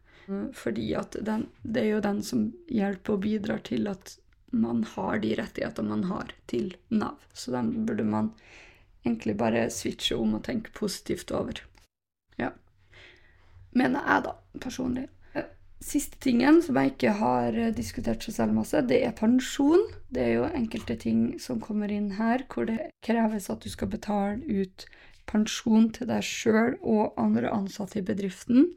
Fordi 0.56 0.88
at 0.96 1.16
den, 1.22 1.48
det 1.62 1.84
er 1.84 1.90
jo 1.94 2.04
den 2.04 2.22
som 2.24 2.44
hjelper 2.72 3.18
og 3.18 3.24
bidrar 3.26 3.64
til 3.68 3.88
at 3.92 4.18
man 4.54 4.84
har 4.84 5.20
de 5.24 5.34
rettighetene 5.40 5.90
man 5.90 6.04
har 6.10 6.34
til 6.48 6.76
Nav. 6.90 7.18
Så 7.34 7.52
den 7.52 7.86
burde 7.88 8.06
man 8.08 8.32
egentlig 9.04 9.36
bare 9.38 9.70
switche 9.74 10.16
om 10.16 10.36
og 10.38 10.44
tenke 10.46 10.72
positivt 10.76 11.32
over. 11.32 11.60
Ja. 12.38 12.52
Mener 13.72 14.06
jeg, 14.08 14.26
da, 14.28 14.36
personlig. 14.62 15.08
Siste 15.84 16.16
tingen 16.24 16.62
som 16.64 16.78
jeg 16.80 16.94
ikke 16.94 17.14
har 17.20 17.56
eh, 17.60 17.74
diskutert 17.76 18.24
så 18.24 18.32
selv 18.32 18.56
masse, 18.56 18.80
det 18.88 19.02
er 19.04 19.16
pensjon. 19.18 19.82
Det 20.14 20.22
er 20.24 20.34
jo 20.38 20.52
enkelte 20.52 20.96
ting 21.02 21.24
som 21.44 21.60
kommer 21.64 21.92
inn 21.92 22.14
her 22.20 22.46
hvor 22.52 22.70
det 22.70 22.92
kreves 23.04 23.50
at 23.52 23.66
du 23.66 23.72
skal 23.72 23.92
betale 23.92 24.40
ut 24.48 24.86
pensjon 25.30 25.90
til 25.96 26.08
deg 26.10 26.24
sjøl 26.24 26.78
og 26.80 27.18
andre 27.20 27.52
ansatte 27.52 28.00
i 28.00 28.06
bedriften. 28.06 28.72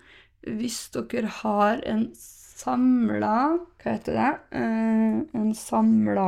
Hvis 0.46 0.86
dere 0.94 1.30
har 1.42 1.82
en 1.86 2.08
samla 2.16 3.36
Hva 3.82 3.92
heter 3.92 4.16
det? 4.16 4.32
Eh, 4.58 5.22
en 5.38 5.54
samla 5.54 6.26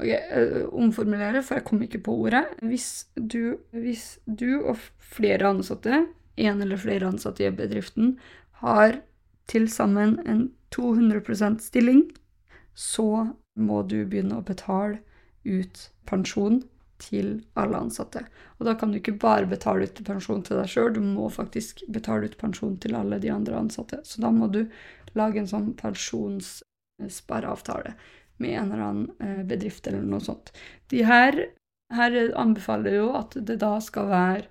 Ok, 0.00 0.08
uh, 0.08 0.62
omformulere, 0.80 1.42
for 1.44 1.58
jeg 1.58 1.64
kom 1.68 1.82
ikke 1.84 1.98
på 2.06 2.14
ordet. 2.22 2.46
Hvis 2.64 3.10
du, 3.16 3.58
hvis 3.76 4.14
du 4.24 4.62
og 4.62 4.78
flere 4.96 5.50
ansatte, 5.50 6.06
en 6.46 6.62
eller 6.62 6.80
flere 6.80 7.08
ansatte 7.08 7.46
i 7.46 7.52
bedriften, 7.54 8.16
har 8.62 9.00
til 9.50 9.68
sammen 9.72 10.18
en 10.28 10.50
200% 10.74 11.60
stilling, 11.64 12.02
så 12.74 13.28
må 13.58 13.82
du 13.82 14.06
begynne 14.06 14.38
å 14.38 14.46
betale 14.46 14.98
ut 15.44 15.90
pensjon 16.08 16.62
til 17.00 17.40
alle 17.58 17.76
ansatte. 17.80 18.20
Og 18.58 18.66
da 18.68 18.74
kan 18.78 18.90
du 18.92 18.96
ikke 18.98 19.20
bare 19.20 19.46
betale 19.50 19.84
ut 19.88 20.06
pensjon 20.06 20.42
til 20.46 20.56
deg 20.60 20.68
sjøl, 20.70 20.94
du 20.94 21.00
må 21.04 21.28
faktisk 21.32 21.82
betale 21.92 22.26
ut 22.28 22.40
pensjon 22.40 22.76
til 22.82 22.92
alle 22.98 23.16
de 23.22 23.30
andre 23.32 23.56
ansatte. 23.58 23.96
Så 24.04 24.16
da 24.22 24.30
må 24.34 24.46
du 24.52 24.62
lage 25.18 25.38
en 25.40 25.50
sånn 25.50 25.68
pensjonsspareavtale 25.80 27.92
med 28.40 28.52
en 28.56 28.72
eller 28.72 28.84
annen 28.84 29.08
eh, 29.20 29.44
bedrift 29.48 29.86
eller 29.88 30.02
noe 30.06 30.20
sånt. 30.24 30.46
De 30.92 31.00
her, 31.08 31.32
her 31.92 32.10
anbefaler 32.38 32.92
jo 33.00 33.08
at 33.18 33.30
det 33.36 33.56
da 33.60 33.80
skal 33.84 34.06
være 34.12 34.44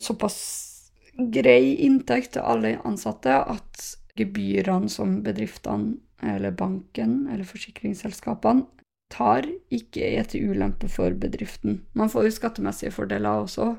såpass 0.00 0.71
grei 1.16 1.74
inntekt 1.84 2.34
til 2.36 2.46
alle 2.46 2.76
ansatte 2.88 3.34
at 3.34 3.88
gebyrene 4.18 4.90
som 4.92 5.20
bedriftene 5.24 5.96
eller 6.22 6.54
banken 6.54 7.26
eller 7.32 7.46
forsikringsselskapene 7.48 8.66
tar, 9.12 9.44
ikke 9.68 10.06
er 10.16 10.24
til 10.28 10.52
ulempe 10.52 10.88
for 10.88 11.12
bedriften. 11.20 11.82
Man 11.98 12.08
får 12.08 12.28
jo 12.28 12.36
skattemessige 12.38 12.94
fordeler 12.94 13.42
også 13.42 13.74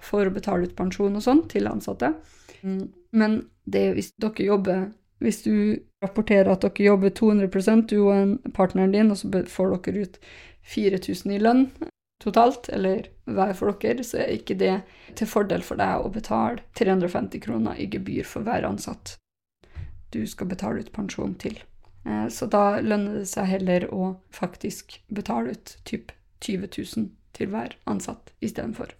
for 0.00 0.24
å 0.24 0.32
betale 0.32 0.68
ut 0.68 0.76
pensjon 0.78 1.18
og 1.18 1.24
sånn 1.24 1.42
til 1.50 1.68
ansatte. 1.68 2.14
Mm. 2.62 2.86
Men 3.12 3.36
det 3.64 3.92
hvis 3.96 4.14
dere 4.18 4.48
jobber 4.48 4.88
Hvis 5.18 5.40
du 5.42 5.74
rapporterer 5.98 6.52
at 6.52 6.62
dere 6.62 6.84
jobber 6.92 7.10
200 7.10 7.80
du 7.90 7.96
og 8.04 8.12
en 8.14 8.52
partneren 8.54 8.92
din, 8.92 9.10
og 9.10 9.16
så 9.18 9.26
får 9.50 9.72
dere 9.82 10.04
ut 10.06 10.18
4000 10.62 11.32
i 11.34 11.38
lønn 11.42 11.64
totalt, 12.22 12.68
eller 12.74 13.08
hver 13.24 13.54
for 13.54 13.78
dere, 13.82 14.04
så 14.04 14.22
er 14.24 14.34
ikke 14.34 14.58
det 14.58 14.74
til 15.18 15.30
fordel 15.30 15.64
for 15.64 15.80
deg 15.80 16.02
å 16.02 16.12
betale 16.12 16.64
350 16.78 17.44
kroner 17.44 17.78
i 17.78 17.88
gebyr 17.90 18.26
for 18.26 18.46
hver 18.46 18.66
ansatt 18.68 19.16
du 20.10 20.22
skal 20.26 20.48
betale 20.48 20.80
ut 20.80 20.92
pensjon 20.92 21.34
til. 21.40 21.58
Eh, 22.08 22.28
så 22.32 22.48
da 22.50 22.80
lønner 22.80 23.20
det 23.20 23.28
seg 23.30 23.50
heller 23.50 23.88
å 23.92 24.14
faktisk 24.34 25.00
betale 25.12 25.52
ut 25.52 25.76
typ 25.88 26.12
20 26.40 26.70
000 26.96 27.10
til 27.36 27.52
hver 27.52 27.76
ansatt 27.90 28.32
istedenfor. 28.40 28.94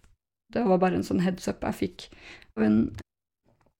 Det 0.53 0.65
var 0.65 0.81
bare 0.81 1.01
en 1.01 1.07
sånn 1.07 1.25
heads 1.25 1.49
up 1.49 1.65
jeg 1.65 1.81
fikk 1.83 2.09
av 2.57 2.67
en 2.67 2.79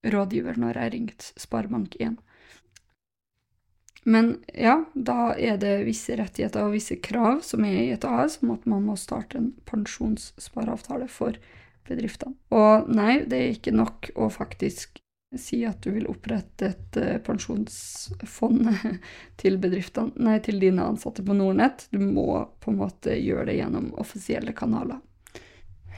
rådgiver 0.05 0.59
når 0.59 0.79
jeg 0.79 0.93
ringte 0.95 1.39
Sparebank1. 1.41 2.17
Men 4.09 4.31
ja, 4.57 4.79
da 4.93 5.33
er 5.37 5.59
det 5.61 5.83
visse 5.85 6.15
rettigheter 6.17 6.65
og 6.65 6.73
visse 6.73 6.97
krav 7.03 7.43
som 7.45 7.65
er 7.67 7.77
i 7.83 7.91
et 7.93 8.07
AS, 8.07 8.39
om 8.41 8.55
at 8.55 8.65
man 8.69 8.87
må 8.87 8.97
starte 8.97 9.37
en 9.37 9.51
pensjonsspareavtale 9.69 11.05
for 11.13 11.37
bedriftene. 11.89 12.33
Og 12.55 12.89
nei, 12.89 13.21
det 13.29 13.37
er 13.37 13.53
ikke 13.53 13.75
nok 13.75 14.11
å 14.17 14.31
faktisk 14.33 15.03
Si 15.37 15.59
at 15.61 15.83
du 15.85 15.91
vil 15.93 16.07
opprette 16.09 16.71
et 16.71 16.97
uh, 16.97 17.19
pensjonsfond 17.21 18.63
til 19.41 19.59
bedriftene, 19.61 20.09
nei, 20.25 20.39
til 20.41 20.57
dine 20.57 20.87
ansatte 20.89 21.21
på 21.21 21.35
Nordnett. 21.37 21.85
Du 21.93 22.01
må 22.01 22.47
på 22.57 22.71
en 22.73 22.79
måte 22.79 23.13
gjøre 23.13 23.51
det 23.51 23.59
gjennom 23.59 23.91
offisielle 24.01 24.55
kanaler. 24.57 24.97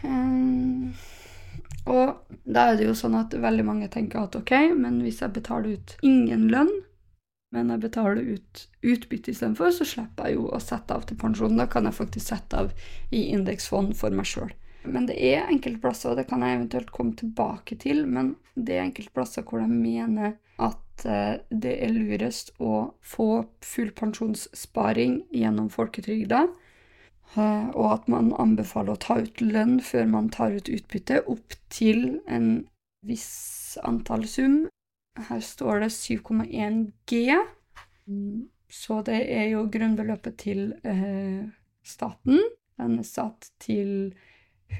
Um, 0.04 0.92
og 1.88 2.36
da 2.44 2.68
er 2.74 2.82
det 2.82 2.90
jo 2.90 2.98
sånn 2.98 3.16
at 3.22 3.32
veldig 3.40 3.64
mange 3.66 3.88
tenker 3.94 4.26
at 4.26 4.36
ok, 4.36 4.52
men 4.76 5.00
hvis 5.06 5.24
jeg 5.24 5.32
betaler 5.38 5.80
ut 5.80 5.96
ingen 6.04 6.50
lønn, 6.52 6.74
men 7.52 7.72
jeg 7.74 7.84
betaler 7.84 8.24
ut 8.24 8.66
utbytte 8.82 9.34
istedenfor, 9.34 9.74
så 9.76 9.88
slipper 9.88 10.30
jeg 10.30 10.40
jo 10.40 10.48
å 10.48 10.60
sette 10.64 10.96
av 10.96 11.04
til 11.08 11.20
pensjon. 11.20 11.58
Da 11.60 11.68
kan 11.72 11.88
jeg 11.88 11.98
faktisk 11.98 12.32
sette 12.32 12.64
av 12.64 12.72
i 13.12 13.28
indeksfond 13.36 13.96
for 14.00 14.16
meg 14.16 14.30
sjøl. 14.30 14.54
Men 14.88 15.06
det 15.06 15.18
er 15.22 15.50
enkeltplasser, 15.52 16.14
og 16.14 16.18
det 16.18 16.26
kan 16.30 16.42
jeg 16.42 16.58
eventuelt 16.58 16.94
komme 16.96 17.14
tilbake 17.20 17.78
til, 17.82 18.06
men 18.10 18.34
det 18.56 18.78
er 18.78 18.88
enkeltplasser 18.88 19.46
hvor 19.46 19.62
de 19.62 19.70
mener 19.70 20.40
at 20.62 21.06
eh, 21.06 21.38
det 21.50 21.76
er 21.84 21.94
lurest 21.94 22.54
å 22.62 22.96
få 23.06 23.30
full 23.66 23.92
pensjonssparing 23.98 25.22
gjennom 25.36 25.70
folketrygda, 25.74 26.48
eh, 27.36 27.70
og 27.76 27.88
at 27.92 28.10
man 28.12 28.34
anbefaler 28.42 28.96
å 28.96 29.04
ta 29.06 29.20
ut 29.22 29.44
lønn 29.44 29.80
før 29.86 30.10
man 30.10 30.32
tar 30.34 30.58
ut 30.58 30.72
utbytte, 30.72 31.22
opp 31.30 31.58
til 31.70 32.22
en 32.26 32.54
viss 33.06 33.78
antall 33.86 34.26
sum. 34.30 34.64
Her 35.20 35.40
står 35.44 35.80
det 35.84 35.92
7,1 35.92 36.92
G, 37.10 37.36
så 38.72 39.02
det 39.06 39.20
er 39.34 39.50
jo 39.52 39.66
grunnbeløpet 39.72 40.38
til 40.40 40.74
eh, 40.88 41.44
staten. 41.84 42.40
Den 42.80 43.00
er 43.00 43.08
satt 43.08 43.52
til 43.60 44.14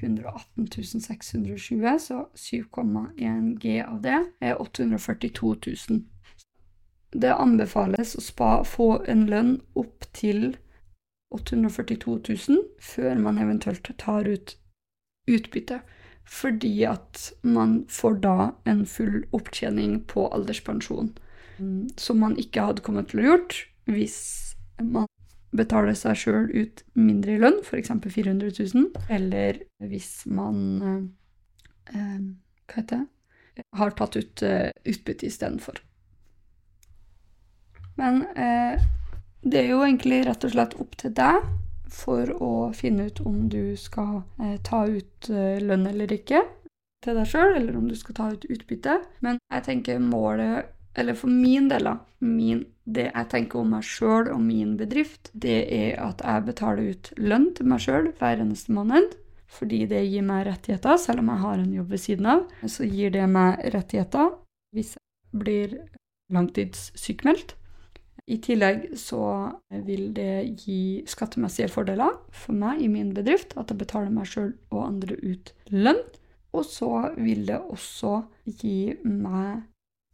118 0.00 0.68
620, 1.00 1.98
så 1.98 2.24
7,1 2.34 3.58
G 3.60 3.82
av 3.84 4.00
det 4.02 4.18
er 4.40 4.60
842 4.60 5.54
000. 5.90 6.02
Det 7.12 7.34
anbefales 7.36 8.16
å 8.16 8.24
spa, 8.24 8.52
få 8.64 9.02
en 9.08 9.26
lønn 9.28 9.58
opp 9.76 10.08
til 10.16 10.56
842 11.32 12.16
000 12.48 12.62
før 12.80 13.20
man 13.20 13.40
eventuelt 13.40 13.92
tar 14.00 14.28
ut 14.28 14.56
utbytte, 15.28 15.82
fordi 16.28 16.84
at 16.88 17.32
man 17.42 17.82
får 17.90 18.20
da 18.24 18.36
en 18.68 18.84
full 18.86 19.22
opptjening 19.36 20.00
på 20.10 20.26
alderspensjon, 20.32 21.12
som 21.96 22.18
man 22.18 22.36
ikke 22.40 22.64
hadde 22.68 22.82
kommet 22.82 23.12
til 23.12 23.22
å 23.22 23.26
gjort 23.32 23.58
hvis 23.90 24.18
man 24.80 25.06
betaler 25.52 25.94
seg 25.98 26.16
sjøl 26.16 26.48
ut 26.50 26.82
mindre 26.96 27.36
i 27.36 27.40
lønn, 27.42 27.60
f.eks. 27.62 27.92
400 27.92 28.52
000, 28.74 28.86
eller 29.12 29.60
hvis 29.84 30.24
man 30.26 30.58
eh, 30.82 31.02
eh, 31.92 32.20
Hva 32.66 32.78
heter 32.78 33.02
det 33.56 33.66
Har 33.76 33.92
tatt 33.98 34.16
ut 34.16 34.42
eh, 34.48 34.70
utbytte 34.88 35.28
istedenfor. 35.28 35.82
Men 38.00 38.22
eh, 38.32 38.80
det 39.44 39.60
er 39.60 39.74
jo 39.74 39.82
egentlig 39.84 40.22
rett 40.24 40.46
og 40.46 40.54
slett 40.54 40.78
opp 40.80 40.96
til 41.02 41.12
deg 41.18 41.44
for 41.92 42.32
å 42.42 42.72
finne 42.76 43.10
ut 43.10 43.20
om 43.28 43.46
du 43.52 43.76
skal 43.80 44.22
eh, 44.40 44.58
ta 44.64 44.84
ut 44.88 45.30
eh, 45.30 45.60
lønn 45.62 45.86
eller 45.90 46.12
ikke 46.16 46.42
til 47.02 47.18
deg 47.18 47.28
sjøl, 47.28 47.56
eller 47.58 47.76
om 47.76 47.88
du 47.90 47.96
skal 47.98 48.16
ta 48.16 48.28
ut 48.32 48.46
utbytte. 48.46 49.00
Men 49.26 49.40
jeg 49.52 49.66
tenker 49.66 50.02
målet 50.02 50.70
eller 50.94 51.16
for 51.16 51.32
min 51.32 51.70
del, 51.70 51.88
min, 52.20 52.66
det 52.84 53.06
jeg 53.08 53.28
tenker 53.32 53.62
om 53.62 53.70
meg 53.72 53.86
sjøl 53.86 54.28
og 54.32 54.40
min 54.44 54.74
bedrift, 54.76 55.30
det 55.32 55.62
er 55.72 55.96
at 56.04 56.20
jeg 56.20 56.44
betaler 56.48 56.92
ut 56.92 57.12
lønn 57.16 57.48
til 57.56 57.70
meg 57.72 57.80
sjøl 57.84 58.10
hver 58.18 58.42
eneste 58.44 58.74
måned. 58.76 59.14
Fordi 59.52 59.82
det 59.88 60.02
gir 60.08 60.24
meg 60.24 60.46
rettigheter, 60.48 60.96
selv 61.00 61.20
om 61.20 61.32
jeg 61.32 61.42
har 61.42 61.58
en 61.60 61.72
jobb 61.76 61.90
ved 61.92 62.00
siden 62.00 62.28
av. 62.34 62.44
Så 62.68 62.88
gir 62.88 63.12
det 63.12 63.24
meg 63.28 63.60
rettigheter 63.74 64.30
hvis 64.72 64.94
jeg 64.96 65.42
blir 65.42 65.74
langtidssykmeldt. 66.32 67.56
I 68.30 68.38
tillegg 68.38 68.92
så 68.98 69.22
vil 69.86 70.12
det 70.14 70.62
gi 70.62 71.02
skattemessige 71.10 71.70
fordeler 71.72 72.14
for 72.30 72.54
meg 72.54 72.84
i 72.84 72.90
min 72.90 73.10
bedrift, 73.16 73.56
at 73.58 73.72
jeg 73.72 73.80
betaler 73.82 74.14
meg 74.14 74.30
sjøl 74.30 74.52
og 74.70 74.84
andre 74.84 75.18
ut 75.18 75.50
lønn. 75.74 76.04
Og 76.52 76.66
så 76.68 76.92
vil 77.16 77.46
det 77.48 77.58
også 77.72 78.20
gi 78.60 78.92
meg 79.02 79.64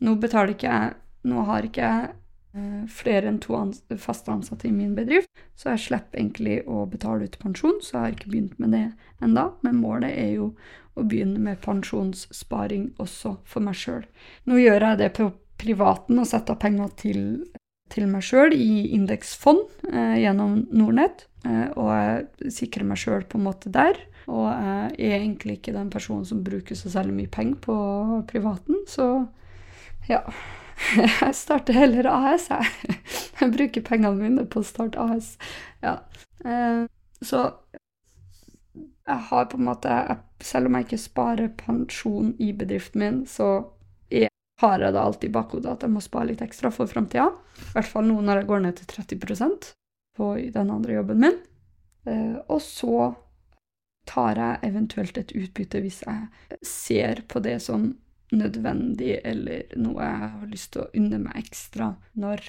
nå 0.05 0.15
betaler 0.23 0.55
ikke 0.55 0.73
jeg 0.73 0.97
Nå 1.29 1.43
har 1.49 1.67
ikke 1.67 1.83
jeg 1.83 2.11
eh, 2.57 2.85
flere 2.95 3.29
enn 3.29 3.41
to 3.43 3.57
ans 3.59 3.81
faste 4.01 4.31
ansatte 4.31 4.69
i 4.69 4.73
min 4.73 4.93
bedrift, 4.97 5.27
så 5.59 5.73
jeg 5.75 5.83
slipper 5.89 6.21
egentlig 6.21 6.61
å 6.71 6.85
betale 6.89 7.27
ut 7.27 7.39
pensjon, 7.43 7.81
så 7.83 7.97
jeg 7.97 8.05
har 8.05 8.15
ikke 8.15 8.31
begynt 8.31 8.61
med 8.63 8.73
det 8.73 8.85
enda, 9.27 9.49
men 9.67 9.81
målet 9.83 10.15
er 10.15 10.31
jo 10.37 10.47
å 10.95 11.03
begynne 11.03 11.43
med 11.43 11.59
pensjonssparing 11.67 12.87
også 13.03 13.35
for 13.51 13.67
meg 13.67 13.77
sjøl. 13.83 14.07
Nå 14.47 14.63
gjør 14.63 14.87
jeg 14.87 15.01
det 15.03 15.11
på 15.19 15.27
privaten 15.59 16.23
og 16.23 16.31
setter 16.31 16.57
penger 16.63 16.95
til, 17.03 17.27
til 17.93 18.09
meg 18.11 18.25
sjøl 18.27 18.55
i 18.55 18.89
indeksfond 18.97 19.65
eh, 19.91 20.19
gjennom 20.23 20.61
Nordnett, 20.75 21.27
eh, 21.47 21.67
og 21.79 21.91
jeg 21.95 22.53
sikrer 22.55 22.87
meg 22.89 23.01
sjøl 23.01 23.27
på 23.29 23.41
en 23.41 23.49
måte 23.49 23.73
der. 23.75 24.01
Og 24.29 24.45
jeg 24.53 25.09
er 25.09 25.23
egentlig 25.23 25.57
ikke 25.57 25.73
den 25.73 25.89
personen 25.89 26.27
som 26.29 26.43
bruker 26.45 26.77
så 26.77 26.91
særlig 26.93 27.15
mye 27.17 27.33
penger 27.33 27.63
på 27.65 27.77
privaten, 28.29 28.83
så 28.89 29.27
ja. 30.09 30.21
Jeg 30.97 31.35
starter 31.35 31.75
heller 31.75 32.07
AS, 32.07 32.51
jeg. 32.53 32.99
Jeg 33.41 33.53
bruker 33.55 33.83
pengene 33.87 34.15
mine 34.21 34.45
på 34.47 34.61
å 34.63 34.67
starte 34.67 35.01
AS. 35.01 35.33
Ja. 35.83 35.97
Eh, 36.45 36.85
så 37.25 37.41
jeg 39.09 39.25
har 39.31 39.49
på 39.51 39.57
en 39.57 39.65
måte 39.65 39.95
Selv 40.45 40.69
om 40.69 40.77
jeg 40.77 40.87
ikke 40.87 41.01
sparer 41.03 41.49
pensjon 41.59 42.35
i 42.39 42.53
bedriften 42.55 43.03
min, 43.03 43.17
så 43.27 43.49
har 44.59 44.83
jeg 44.83 44.95
da 44.95 45.05
alltid 45.07 45.31
i 45.31 45.35
bakhodet 45.35 45.71
at 45.71 45.85
jeg 45.87 45.95
må 45.95 46.03
spare 46.03 46.33
litt 46.33 46.43
ekstra 46.43 46.71
for 46.75 46.91
framtida. 46.91 47.29
I 47.31 47.71
hvert 47.77 47.93
fall 47.93 48.09
nå 48.09 48.19
når 48.25 48.43
jeg 48.43 48.49
går 48.51 48.65
ned 48.65 48.81
til 48.81 48.91
30% 48.91 49.71
på 50.19 50.33
den 50.55 50.75
andre 50.75 50.99
jobben 50.99 51.23
min. 51.23 51.39
Eh, 52.09 52.37
og 52.51 52.61
så 52.65 53.13
tar 54.09 54.41
jeg 54.41 54.63
eventuelt 54.71 55.19
et 55.21 55.35
utbytte 55.37 55.83
hvis 55.85 56.01
jeg 56.07 56.61
ser 56.65 57.23
på 57.29 57.43
det 57.45 57.59
som 57.63 57.91
nødvendig 58.35 59.19
eller 59.25 59.77
noe 59.81 60.05
jeg 60.05 60.31
har 60.33 60.49
lyst 60.51 60.73
til 60.75 60.85
å 60.85 60.91
unne 60.97 61.21
meg 61.23 61.39
ekstra 61.41 61.93
når, 62.21 62.43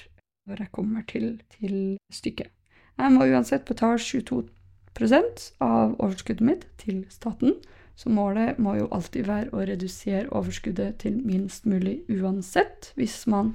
jeg 0.50 0.72
kommer 0.74 1.04
til, 1.06 1.36
til, 1.54 1.96
stykket. 2.12 2.50
Jeg 2.98 3.14
må 3.14 3.28
uansett 3.30 3.68
betale 3.68 4.00
22% 4.02 5.44
av 5.62 5.94
overskuddet 6.02 6.44
mitt 6.44 6.66
til 6.80 7.04
staten. 7.12 7.54
Så 8.00 8.08
målet 8.08 8.56
må 8.56 8.78
jo 8.78 8.88
alltid 8.96 9.26
være 9.28 9.50
å 9.52 9.64
redusere 9.68 10.30
overskuddet 10.32 11.02
til 11.02 11.18
minst 11.20 11.66
mulig 11.68 11.98
uansett, 12.08 12.94
hvis 12.96 13.26
man 13.28 13.52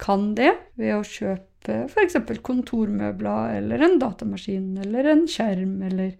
kan 0.00 0.30
det 0.38 0.54
ved 0.80 0.94
å 0.96 1.02
kjøpe 1.04 1.82
f.eks. 1.90 2.16
kontormøbler 2.42 3.58
eller 3.58 3.84
en 3.84 3.98
datamaskin 4.00 4.78
eller 4.82 5.10
en 5.12 5.26
skjerm, 5.30 5.76
eller 5.90 6.16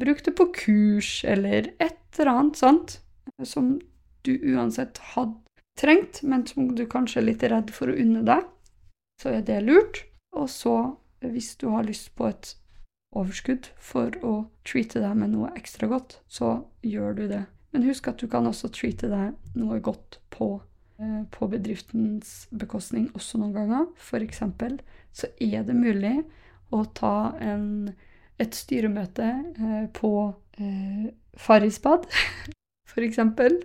bruke 0.00 0.26
det 0.26 0.34
på 0.36 0.48
kurs 0.56 1.12
eller 1.24 1.70
et 1.78 2.18
eller 2.18 2.32
annet 2.34 2.58
sånt 2.58 2.98
som 3.46 3.76
du 4.26 4.34
uansett 4.50 4.98
hadde 5.14 5.38
trengt, 5.78 6.24
men 6.26 6.42
som 6.50 6.72
du 6.74 6.82
kanskje 6.90 7.22
er 7.22 7.28
litt 7.30 7.44
redd 7.46 7.70
for 7.72 7.92
å 7.92 7.96
unne 7.96 8.24
deg, 8.26 8.42
så 9.22 9.36
er 9.38 9.44
det 9.46 9.62
lurt. 9.62 10.02
Og 10.34 10.50
så, 10.50 10.74
hvis 11.22 11.54
du 11.62 11.68
har 11.72 11.86
lyst 11.86 12.10
på 12.18 12.26
et 12.28 12.56
overskudd 13.16 13.70
for 13.80 14.14
å 14.24 14.34
treate 14.68 15.00
deg 15.02 15.14
med 15.18 15.32
noe 15.32 15.52
ekstra 15.56 15.88
godt, 15.90 16.18
så 16.28 16.58
gjør 16.84 17.16
du 17.16 17.24
det. 17.30 17.44
Men 17.72 17.86
husk 17.88 18.08
at 18.08 18.20
du 18.20 18.28
kan 18.30 18.48
også 18.48 18.70
treate 18.72 19.10
deg 19.10 19.56
noe 19.58 19.80
godt 19.84 20.20
på, 20.32 20.60
eh, 21.00 21.22
på 21.30 21.48
bedriftens 21.48 22.48
bekostning 22.50 23.08
også 23.14 23.40
noen 23.40 23.54
ganger. 23.56 23.88
Eksempel 24.20 24.78
så 25.12 25.28
er 25.40 25.64
det 25.64 25.76
mulig 25.76 26.22
å 26.70 26.84
ta 26.96 27.34
en, 27.40 27.92
et 28.38 28.54
styremøte 28.54 29.28
eh, 29.56 29.84
på 29.92 30.12
eh, 30.60 31.10
Farrisbad, 31.38 32.08
eksempel. 32.98 33.60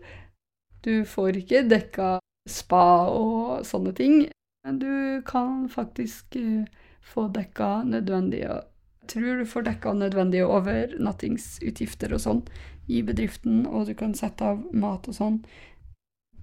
Du 0.84 1.06
får 1.08 1.40
ikke 1.40 1.64
dekka 1.66 2.20
spa 2.50 3.08
og 3.10 3.64
sånne 3.66 3.94
ting, 3.98 4.28
men 4.68 4.80
du 4.80 5.24
kan 5.28 5.66
faktisk 5.72 6.36
eh, 6.40 6.68
få 7.04 7.28
dekka 7.34 7.84
nødvendige 7.88 8.62
tror 9.08 9.42
du 9.42 9.46
får 9.50 9.68
dekka 9.68 9.94
nødvendige 9.98 10.48
overnattingsutgifter 10.48 12.14
og 12.16 12.24
sånn 12.24 12.44
i 12.92 13.02
bedriften, 13.06 13.64
og 13.68 13.88
du 13.88 13.96
kan 13.98 14.14
sette 14.18 14.54
av 14.54 14.62
mat 14.76 15.08
og 15.08 15.18
sånn 15.18 15.40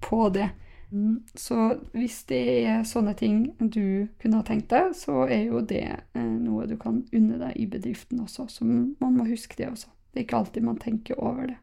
på 0.01 0.29
det. 0.33 0.49
Mm, 0.91 1.21
så 1.39 1.57
hvis 1.93 2.23
det 2.27 2.41
er 2.67 2.87
sånne 2.87 3.13
ting 3.15 3.53
du 3.59 4.07
kunne 4.19 4.41
ha 4.41 4.47
tenkt 4.47 4.71
deg, 4.73 4.95
så 4.97 5.23
er 5.27 5.45
jo 5.47 5.61
det 5.63 5.85
eh, 5.87 6.31
noe 6.41 6.67
du 6.67 6.75
kan 6.81 7.03
unne 7.15 7.39
deg 7.39 7.55
i 7.55 7.67
bedriften 7.71 8.19
også. 8.25 8.49
Så 8.51 8.67
man 8.67 9.15
må 9.15 9.27
huske 9.29 9.55
det 9.59 9.69
også. 9.71 9.91
Det 10.11 10.19
er 10.19 10.27
ikke 10.27 10.41
alltid 10.41 10.67
man 10.67 10.81
tenker 10.81 11.21
over 11.21 11.53
det. 11.53 11.59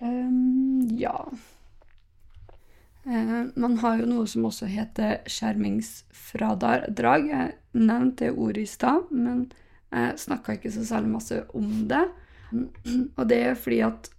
Um, 0.00 0.82
ja. 0.98 1.14
Eh, 3.06 3.38
man 3.54 3.78
har 3.84 4.00
jo 4.00 4.10
noe 4.10 4.26
som 4.26 4.48
også 4.48 4.66
heter 4.70 5.20
skjermingsfradrag. 5.30 7.30
Jeg 7.30 7.54
nevnte 7.78 8.26
det 8.26 8.34
ordet 8.34 8.62
i 8.64 8.74
stad, 8.74 9.00
men 9.14 9.46
jeg 9.96 10.20
snakka 10.26 10.56
ikke 10.56 10.72
så 10.74 10.84
særlig 10.86 11.14
masse 11.14 11.40
om 11.56 11.72
det. 11.90 12.04
Og 13.16 13.24
det 13.28 13.40
er 13.48 13.58
fordi 13.58 13.80
at 13.86 14.12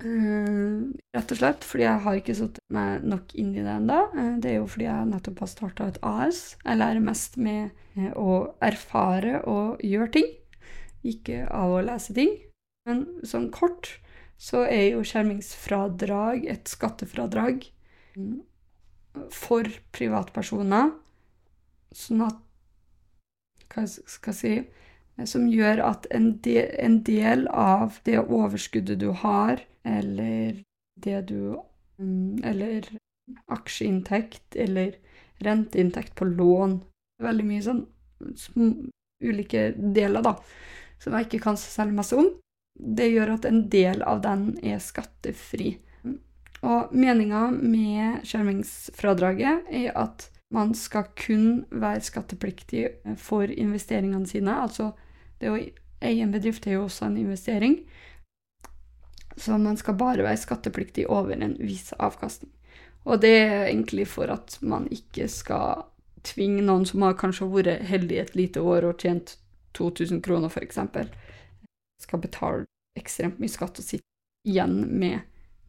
Uh, 0.00 0.96
rett 1.12 1.32
og 1.34 1.36
slett 1.36 1.64
fordi 1.68 1.84
jeg 1.84 2.00
har 2.06 2.14
ikke 2.16 2.34
satt 2.38 2.56
meg 2.72 3.02
nok 3.04 3.34
inn 3.36 3.50
i 3.52 3.60
det 3.60 3.72
ennå. 3.74 3.98
Uh, 4.14 4.38
det 4.40 4.54
er 4.54 4.56
jo 4.56 4.68
fordi 4.72 4.86
jeg 4.86 5.08
nettopp 5.10 5.42
har 5.44 5.50
starta 5.50 5.88
et 5.90 5.98
AS. 6.08 6.38
Jeg 6.64 6.80
lærer 6.80 7.04
mest 7.04 7.36
med 7.36 8.06
å 8.16 8.36
erfare 8.64 9.42
og 9.44 9.82
gjøre 9.84 10.12
ting, 10.16 10.30
ikke 11.04 11.42
av 11.52 11.76
å 11.76 11.82
lese 11.84 12.16
ting. 12.16 12.32
Men 12.88 13.04
sånn 13.28 13.50
kort 13.52 13.92
så 14.40 14.64
er 14.64 14.94
jo 14.94 15.04
skjermingsfradrag 15.04 16.48
et 16.48 16.70
skattefradrag 16.72 17.66
for 19.34 19.68
privatpersoner, 19.92 20.94
sånn 21.92 22.24
at 22.30 22.46
Hva 23.70 23.84
skal 23.86 24.32
jeg 24.32 24.38
si 24.40 24.54
Som 25.26 25.48
gjør 25.50 25.82
at 25.84 26.06
en 26.14 26.32
del, 26.44 26.70
en 26.78 27.00
del 27.04 27.46
av 27.48 27.98
det 28.06 28.18
overskuddet 28.22 29.00
du 29.00 29.10
har, 29.22 29.60
eller 29.84 30.62
det 31.00 31.20
du 31.28 31.58
Eller 32.44 32.86
aksjeinntekt, 33.52 34.56
eller 34.56 34.94
renteinntekt 35.44 36.14
på 36.16 36.24
lån 36.24 36.80
Veldig 37.20 37.44
mye 37.44 37.60
sånn 37.60 37.82
ulike 39.20 39.74
deler, 39.76 40.22
da, 40.24 40.32
som 41.00 41.12
jeg 41.12 41.28
ikke 41.28 41.42
kan 41.44 41.58
så 41.60 41.68
særlig 41.68 41.98
masse 41.98 42.16
om. 42.16 42.30
Det 42.80 43.10
gjør 43.10 43.34
at 43.34 43.44
en 43.48 43.66
del 43.72 44.00
av 44.08 44.22
den 44.24 44.54
er 44.64 44.80
skattefri. 44.80 45.74
Og 46.64 46.92
meninga 46.96 47.46
med 47.52 48.24
skjermingsfradraget 48.28 49.68
er 49.68 49.92
at 50.00 50.30
man 50.52 50.72
skal 50.74 51.06
kun 51.16 51.64
være 51.70 52.02
skattepliktig 52.04 52.86
for 53.20 53.48
investeringene 53.48 54.28
sine. 54.28 54.56
Altså, 54.64 54.90
det 55.40 55.50
å 55.50 55.58
eie 55.58 56.22
en 56.24 56.32
bedrift 56.32 56.66
er 56.66 56.78
jo 56.78 56.86
også 56.86 57.08
en 57.08 57.18
investering. 57.20 57.80
Så 59.36 59.56
man 59.58 59.78
skal 59.80 59.96
bare 60.00 60.24
være 60.26 60.40
skattepliktig 60.40 61.06
over 61.08 61.36
en 61.36 61.56
viss 61.60 61.94
avkastning. 61.98 62.52
Og 63.08 63.22
det 63.22 63.32
er 63.38 63.70
egentlig 63.70 64.06
for 64.12 64.28
at 64.32 64.58
man 64.60 64.88
ikke 64.92 65.28
skal 65.32 65.86
tvinge 66.26 66.62
noen 66.66 66.84
som 66.88 67.06
har 67.06 67.16
kanskje 67.20 67.48
vært 67.48 67.86
heldig 67.88 68.18
et 68.20 68.34
lite 68.36 68.60
år 68.60 68.90
og 68.90 69.00
tjent 69.00 69.38
2000 69.78 70.20
kroner, 70.24 70.52
f.eks., 70.52 70.80
skal 72.00 72.20
betale 72.20 72.66
ekstremt 72.98 73.40
mye 73.40 73.52
skatt 73.52 73.78
og 73.80 73.86
sitte 73.86 74.06
igjen 74.48 74.82
med 74.98 75.20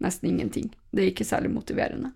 nesten 0.03 0.31
ingenting. 0.31 0.71
Det 0.91 1.03
er 1.03 1.11
ikke 1.11 1.27
særlig 1.27 1.51
motiverende. 1.53 2.13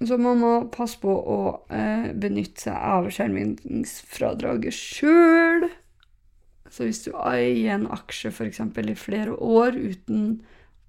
Så 0.00 0.16
man 0.16 0.40
må 0.40 0.52
passe 0.72 0.96
på 1.02 1.12
å 1.12 1.40
eh, 1.68 2.08
benytte 2.16 2.64
seg 2.64 2.76
av 2.76 3.10
skjermingsfradraget 3.12 4.72
sjøl. 4.72 5.66
Så 6.70 6.86
hvis 6.86 7.02
du 7.04 7.10
eier 7.18 7.74
en 7.74 7.88
aksje 7.92 8.30
f.eks. 8.32 8.62
i 8.64 8.96
flere 8.96 9.34
år 9.36 9.76
uten 9.76 10.38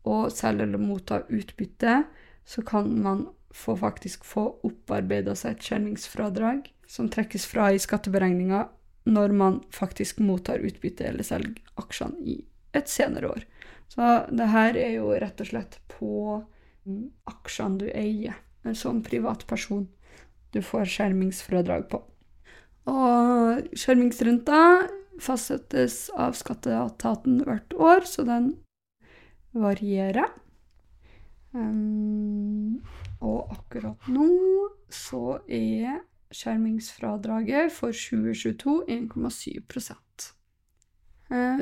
å 0.08 0.24
selge 0.32 0.64
eller 0.64 0.80
motta 0.80 1.24
utbytte, 1.28 2.04
så 2.48 2.64
kan 2.64 2.88
man 3.04 3.26
få 3.52 3.76
faktisk 3.82 4.24
få 4.24 4.46
opparbeida 4.68 5.36
seg 5.36 5.58
et 5.58 5.66
skjermingsfradrag 5.68 6.70
som 6.88 7.10
trekkes 7.12 7.48
fra 7.52 7.68
i 7.74 7.82
skatteberegninga 7.82 8.62
når 9.12 9.34
man 9.36 9.58
faktisk 9.74 10.22
mottar 10.24 10.64
utbytte 10.64 11.10
eller 11.10 11.28
selger 11.28 11.60
aksjene 11.82 12.22
i 12.24 12.38
et 12.78 12.88
senere 12.88 13.34
år. 13.34 13.44
Så 13.92 14.08
det 14.32 14.48
her 14.54 14.80
er 14.80 14.96
jo 15.02 15.12
rett 15.12 15.44
og 15.44 15.52
slett 15.52 15.78
på 15.92 16.40
aksjene 17.28 17.82
du 17.82 17.90
eier 17.92 18.40
som 18.78 19.02
privatperson 19.04 19.88
du 20.52 20.62
får 20.64 20.90
skjermingsfradrag 20.92 21.88
på. 21.92 22.02
Og 22.92 23.78
skjermingsrenta 23.78 24.62
fastsettes 25.22 26.10
av 26.18 26.36
skatteetaten 26.38 27.44
hvert 27.46 27.76
år, 27.78 28.08
så 28.10 28.26
den 28.28 28.54
varierer. 29.54 30.32
Um, 31.52 32.80
og 33.20 33.52
akkurat 33.52 34.08
nå 34.08 34.30
så 34.92 35.42
er 35.52 36.00
skjermingsfradraget 36.32 37.74
for 37.76 37.92
2022 37.92 38.78
1,7 38.88 39.60
Eh, 39.60 40.11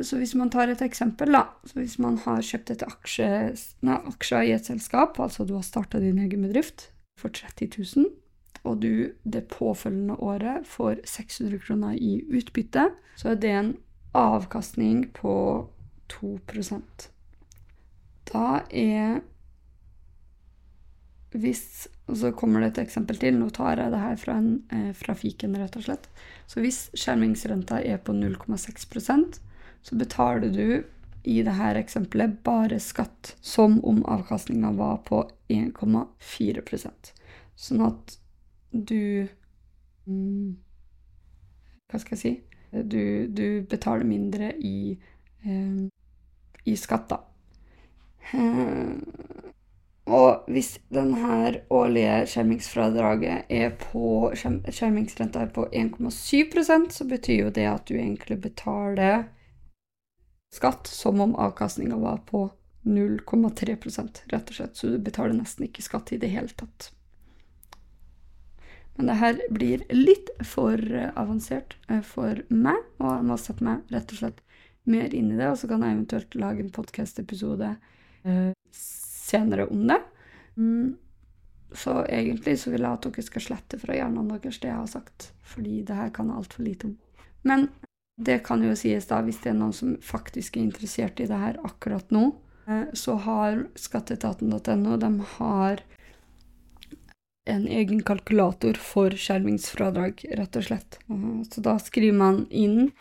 så 0.02 0.18
hvis 0.18 0.34
man 0.34 0.50
tar 0.50 0.72
et 0.72 0.82
eksempel, 0.82 1.34
da 1.36 1.44
så 1.68 1.80
Hvis 1.80 2.00
man 2.02 2.18
har 2.24 2.42
kjøpt 2.42 2.72
et 2.74 2.86
aksje, 2.88 3.28
nei, 3.86 3.98
aksjer 4.10 4.48
i 4.48 4.56
et 4.56 4.66
selskap, 4.66 5.20
altså 5.22 5.46
du 5.46 5.54
har 5.58 5.66
starta 5.66 6.02
din 6.02 6.18
egen 6.24 6.48
bedrift 6.48 6.90
for 7.20 7.30
30 7.30 7.70
000, 7.78 8.10
og 8.64 8.82
du 8.82 9.14
det 9.24 9.48
påfølgende 9.52 10.18
året 10.20 10.68
får 10.68 11.04
600 11.06 11.60
kroner 11.66 12.00
i 12.00 12.20
utbytte, 12.26 12.90
så 13.16 13.34
er 13.34 13.42
det 13.44 13.52
en 13.54 13.74
avkastning 14.18 15.12
på 15.14 15.34
2 16.10 16.40
Da 18.34 18.62
er 18.70 19.22
Hvis 21.30 21.88
Og 22.08 22.18
så 22.18 22.32
kommer 22.32 22.60
det 22.60 22.68
et 22.72 22.88
eksempel 22.88 23.20
til. 23.22 23.36
Nå 23.38 23.52
tar 23.54 23.78
jeg 23.78 23.92
det 23.92 24.00
her 24.02 24.16
fra, 24.18 24.38
en, 24.42 24.64
eh, 24.72 24.94
fra 24.98 25.14
fiken, 25.14 25.54
rett 25.56 25.76
og 25.78 25.84
slett. 25.84 26.08
Så 26.48 26.58
hvis 26.60 26.90
skjermingsrenta 26.98 27.84
er 27.86 28.00
på 28.02 28.16
0,6 28.18 29.40
så 29.82 29.96
betaler 29.96 30.50
du 30.54 30.84
i 31.24 31.42
dette 31.44 31.74
eksempelet 31.80 32.40
bare 32.44 32.80
skatt 32.80 33.36
som 33.42 33.80
om 33.86 34.02
avkastninga 34.06 34.72
var 34.78 35.02
på 35.08 35.24
1,4 35.50 36.64
Sånn 37.60 37.82
at 37.84 38.18
du 38.72 39.28
mm, 40.06 40.56
Hva 41.90 42.00
skal 42.00 42.16
jeg 42.16 42.22
si 42.22 42.34
Du, 42.72 43.28
du 43.28 43.66
betaler 43.70 44.06
mindre 44.06 44.54
i, 44.62 44.94
eh, 45.44 45.88
i 46.70 46.76
skatt, 46.78 47.10
da. 47.10 47.18
Eh, 48.30 48.94
og 50.10 50.50
hvis 50.50 50.76
denne 50.94 51.64
årlige 51.74 52.14
skjermingsfradraget 52.30 53.50
er 53.50 53.74
på 53.78 54.30
skjermingsrenta 54.38 55.44
er 55.44 55.52
på 55.54 55.66
1,7% 55.70 56.94
så 56.94 57.06
betyr 57.10 57.44
jo 57.44 57.52
det 57.54 57.68
at 57.70 57.90
du 57.90 57.96
egentlig 57.98 58.40
betaler 58.42 59.28
skatt 60.54 60.88
som 60.88 61.22
om 61.22 61.36
avkastninga 61.36 61.98
var 61.98 62.18
på 62.30 62.50
0,3 62.84 63.76
rett 64.32 64.50
og 64.50 64.56
slett, 64.56 64.76
så 64.76 64.88
du 64.88 64.98
betaler 64.98 65.36
nesten 65.36 65.68
ikke 65.68 65.84
skatt 65.86 66.14
i 66.16 66.20
det 66.22 66.32
hele 66.34 66.50
tatt. 66.58 66.92
Men 69.00 69.12
det 69.12 69.18
her 69.22 69.42
blir 69.56 69.84
litt 69.94 70.32
for 70.44 70.76
eh, 70.76 71.12
avansert 71.16 71.78
eh, 71.88 72.02
for 72.04 72.42
meg, 72.52 72.82
og 73.00 73.14
jeg 73.14 73.28
må 73.30 73.38
sette 73.40 73.64
meg 73.64 73.94
rett 73.94 74.12
og 74.12 74.20
slett 74.20 74.42
mer 74.90 75.14
inn 75.16 75.30
i 75.32 75.38
det, 75.38 75.52
og 75.52 75.60
så 75.62 75.70
kan 75.72 75.86
jeg 75.86 75.96
eventuelt 75.96 76.36
lage 76.40 76.66
en 76.66 76.74
podkast-episode 76.76 77.70
eh, 78.28 78.50
senere 78.76 79.70
om 79.72 79.86
det. 79.92 80.00
Mm. 80.60 80.98
Så 81.80 81.94
egentlig 82.10 82.58
så 82.60 82.74
vil 82.74 82.84
jeg 82.84 82.98
at 82.98 83.06
dere 83.06 83.24
skal 83.24 83.46
slette 83.46 83.80
fra 83.80 83.96
hjernene 83.96 84.40
deres 84.42 84.60
det 84.60 84.72
jeg 84.72 84.82
har 84.82 84.92
sagt, 84.92 85.30
fordi 85.48 85.84
det 85.88 85.96
her 85.96 86.12
kan 86.16 86.32
jeg 86.32 86.42
altfor 86.42 86.66
lite 86.66 86.90
om. 86.90 86.98
Men 87.48 87.70
det 88.20 88.42
kan 88.44 88.64
jo 88.64 88.76
sies 88.76 89.08
da, 89.08 89.22
hvis 89.24 89.40
det 89.44 89.54
er 89.54 89.60
noen 89.62 89.76
som 89.76 89.96
faktisk 90.04 90.58
er 90.58 90.66
interessert 90.66 91.22
i 91.24 91.28
det 91.30 91.40
her 91.40 91.60
akkurat 91.64 92.12
nå, 92.12 92.34
så 92.94 93.16
har 93.24 93.64
skatteetaten.no 93.80 94.98
de 95.02 95.10
har 95.38 95.82
en 97.50 97.66
egen 97.66 98.04
kalkulator 98.06 98.78
for 98.78 99.16
skjermingsfradrag, 99.18 100.22
rett 100.38 100.60
og 100.60 100.68
slett. 100.68 101.00
Så 101.50 101.64
da 101.66 101.78
skriver 101.82 102.18
man 102.20 102.44
inn 102.52 102.92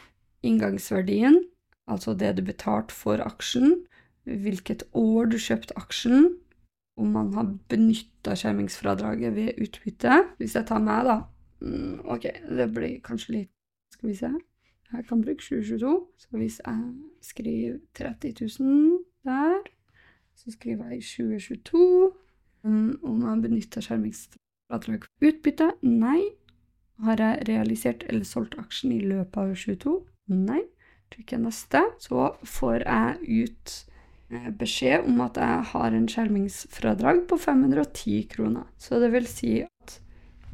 inngangsverdien, 0.46 1.42
altså 1.90 2.14
det 2.16 2.36
du 2.38 2.44
betalte 2.46 2.94
for 2.96 3.20
aksjen, 3.24 3.82
hvilket 4.24 4.86
år 4.96 5.28
du 5.32 5.38
kjøpte 5.40 5.76
aksjen, 5.80 6.30
om 6.98 7.12
man 7.14 7.32
har 7.36 7.50
benytta 7.70 8.34
skjermingsfradraget 8.38 9.34
ved 9.36 9.60
utbytte. 9.62 10.22
Hvis 10.40 10.56
jeg 10.58 10.66
tar 10.70 10.82
meg, 10.82 11.06
da 11.06 11.18
mm, 11.62 12.06
Ok, 12.10 12.26
det 12.58 12.70
blir 12.74 12.98
kanskje 13.04 13.34
litt 13.36 13.52
Skal 13.94 14.10
vi 14.10 14.16
se. 14.18 14.30
Jeg 14.92 15.04
kan 15.08 15.22
bruke 15.22 15.42
2022. 15.42 16.06
Så 16.18 16.28
hvis 16.30 16.60
jeg 16.66 16.94
skriver 17.22 17.78
30 17.94 18.34
000 18.60 18.98
der, 19.24 19.58
så 20.36 20.50
skriver 20.50 20.88
jeg 20.88 20.98
i 20.98 21.02
2022 21.02 22.12
um, 22.64 23.00
om 23.02 23.22
jeg 23.22 23.42
benytter 23.42 23.84
skjermingsfradrag 23.84 25.04
for 25.04 25.28
utbytte. 25.30 25.70
Nei. 25.82 26.20
Har 27.04 27.20
jeg 27.22 27.44
realisert 27.48 28.04
eller 28.08 28.24
solgt 28.26 28.56
aksjen 28.58 28.92
i 28.92 29.04
løpet 29.04 29.36
av 29.36 29.54
2022? 29.54 29.94
Nei. 30.34 30.62
Trykker 31.12 31.40
neste, 31.40 31.80
så 32.04 32.32
får 32.44 32.82
jeg 32.84 33.44
ut 33.44 33.74
eh, 34.28 34.48
beskjed 34.60 35.06
om 35.08 35.22
at 35.24 35.38
jeg 35.40 35.62
har 35.70 35.94
en 35.96 36.08
skjermingsfradrag 36.10 37.22
på 37.30 37.38
510 37.40 38.26
kroner. 38.34 38.66
Så 38.76 39.00
det 39.00 39.08
vil 39.14 39.28
si 39.30 39.52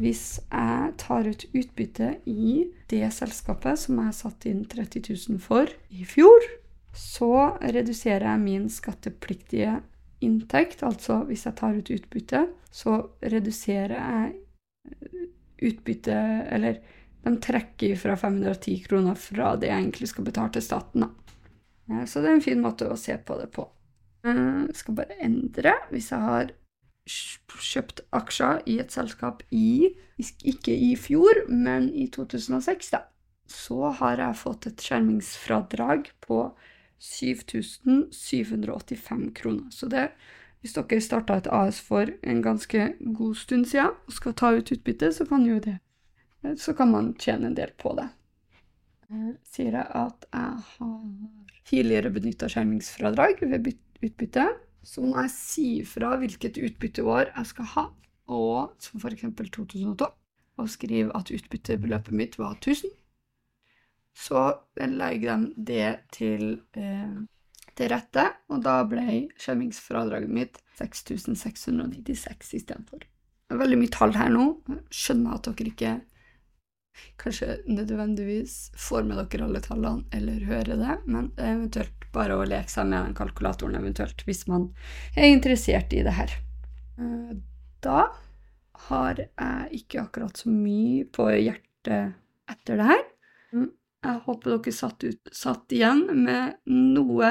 hvis 0.00 0.40
jeg 0.42 0.92
tar 0.98 1.28
ut 1.28 1.46
utbytte 1.54 2.10
i 2.26 2.64
det 2.90 3.06
selskapet 3.14 3.78
som 3.84 4.00
jeg 4.02 4.16
satte 4.18 4.50
inn 4.50 4.64
30 4.70 5.04
000 5.30 5.42
for 5.42 5.70
i 5.94 6.06
fjor, 6.08 6.46
så 6.94 7.56
reduserer 7.62 8.26
jeg 8.28 8.42
min 8.42 8.68
skattepliktige 8.70 9.78
inntekt, 10.24 10.82
altså 10.86 11.22
hvis 11.28 11.44
jeg 11.46 11.58
tar 11.58 11.78
ut 11.78 11.92
utbytte, 11.94 12.46
så 12.74 12.96
reduserer 13.22 13.94
jeg 13.94 14.32
eh, 14.90 15.20
utbytte 15.64 16.16
Eller 16.52 16.80
de 17.24 17.32
trekker 17.40 17.96
fra 17.96 18.16
510 18.20 18.82
kroner 18.88 19.14
fra 19.18 19.54
det 19.56 19.70
jeg 19.70 19.80
egentlig 19.80 20.08
skal 20.10 20.26
betale 20.26 20.52
til 20.52 20.64
staten. 20.64 21.06
Da. 21.06 22.02
Så 22.04 22.20
det 22.20 22.28
er 22.28 22.36
en 22.36 22.44
fin 22.44 22.60
måte 22.60 22.88
å 22.90 22.98
se 23.00 23.16
på 23.16 23.38
det 23.40 23.48
på. 23.54 23.64
Jeg 24.24 24.76
skal 24.76 24.98
bare 24.98 25.16
endre 25.24 25.72
hvis 25.92 26.10
jeg 26.12 26.20
har 26.20 26.52
kjøpt 27.06 28.00
aksjer 28.16 28.62
i 28.70 28.78
et 28.80 28.92
selskap 28.92 29.42
i 29.52 29.94
Ikke 30.46 30.70
i 30.70 30.94
fjor, 30.96 31.34
men 31.50 31.90
i 31.90 32.06
2006, 32.08 32.90
da. 32.94 33.00
Så 33.50 33.90
har 33.98 34.18
jeg 34.22 34.36
fått 34.38 34.66
et 34.70 34.80
skjermingsfradrag 34.80 36.12
på 36.24 36.54
7785 37.02 39.34
kroner. 39.34 39.66
Så 39.74 39.90
det, 39.90 40.10
hvis 40.62 40.74
dere 40.78 41.00
starta 41.02 41.34
et 41.36 41.50
AS 41.52 41.80
for 41.82 42.06
en 42.22 42.42
ganske 42.42 42.94
god 43.00 43.36
stund 43.36 43.66
siden 43.68 43.90
og 43.90 44.12
skal 44.14 44.34
ta 44.38 44.52
ut 44.54 44.72
utbytte, 44.72 45.12
så 45.12 45.26
kan 45.28 45.46
jo 45.46 45.58
det 45.58 45.78
Så 46.60 46.74
kan 46.76 46.90
man 46.92 47.14
tjene 47.18 47.46
en 47.46 47.54
del 47.56 47.70
på 47.76 47.94
det. 47.96 48.08
Sier 49.48 49.72
jeg 49.72 49.86
at 49.96 50.26
jeg 50.32 50.56
har 50.76 51.00
tidligere 51.68 52.10
benytta 52.12 52.48
skjermingsfradrag 52.52 53.34
ved 53.40 53.72
utbytte, 54.04 54.44
så 54.84 55.04
må 55.04 55.16
jeg 55.22 55.32
si 55.34 55.68
fra 55.88 56.14
hvilket 56.20 56.60
utbytteår 56.60 57.30
jeg 57.30 57.50
skal 57.52 57.70
ha, 57.76 57.86
og 58.34 58.74
som 58.82 59.00
f.eks. 59.00 59.26
2012, 59.36 60.04
og 60.54 60.70
skrive 60.70 61.14
at 61.18 61.32
utbyttebeløpet 61.34 62.14
mitt 62.14 62.38
var 62.38 62.54
1000 62.60 62.92
så 64.14 64.42
legger 64.78 65.36
de 65.36 65.64
det 65.66 65.88
til, 66.14 66.60
eh, 66.78 67.14
til 67.74 67.90
rette, 67.90 68.26
og 68.48 68.62
da 68.62 68.82
ble 68.86 69.28
skjermingsfradraget 69.38 70.30
mitt 70.30 70.60
6696 70.78 72.54
istedenfor. 72.60 73.02
Veldig 73.50 73.78
mye 73.78 73.92
tall 73.92 74.14
her 74.16 74.30
nå. 74.32 74.46
Skjønner 74.90 75.34
at 75.36 75.48
dere 75.50 75.70
ikke 75.70 75.94
kanskje 77.20 77.58
nødvendigvis 77.66 78.72
får 78.78 79.06
med 79.08 79.20
dere 79.20 79.48
alle 79.48 79.62
tallene 79.64 80.04
eller 80.14 80.44
hører 80.48 80.80
det, 80.80 80.98
men 81.06 81.30
eventuelt 81.38 82.08
bare 82.14 82.36
å 82.38 82.46
leke 82.46 82.70
seg 82.70 82.88
med 82.90 83.08
den 83.08 83.16
kalkulatoren 83.18 83.78
eventuelt 83.78 84.22
hvis 84.26 84.44
man 84.50 84.68
er 85.16 85.32
interessert 85.32 85.94
i 85.96 86.04
det 86.06 86.14
her. 86.14 86.36
Eh, 86.98 87.32
da 87.84 88.06
har 88.88 89.18
jeg 89.18 89.80
ikke 89.80 90.04
akkurat 90.04 90.38
så 90.38 90.52
mye 90.52 91.04
på 91.14 91.28
hjertet 91.32 92.14
etter 92.50 92.80
det 92.80 92.88
her. 92.90 93.04
Mm. 93.54 93.68
Jeg 94.04 94.22
håper 94.26 94.56
dere 94.56 94.74
satt, 94.76 95.04
ut, 95.04 95.32
satt 95.32 95.72
igjen 95.72 96.04
med 96.26 96.58
noe 96.68 97.30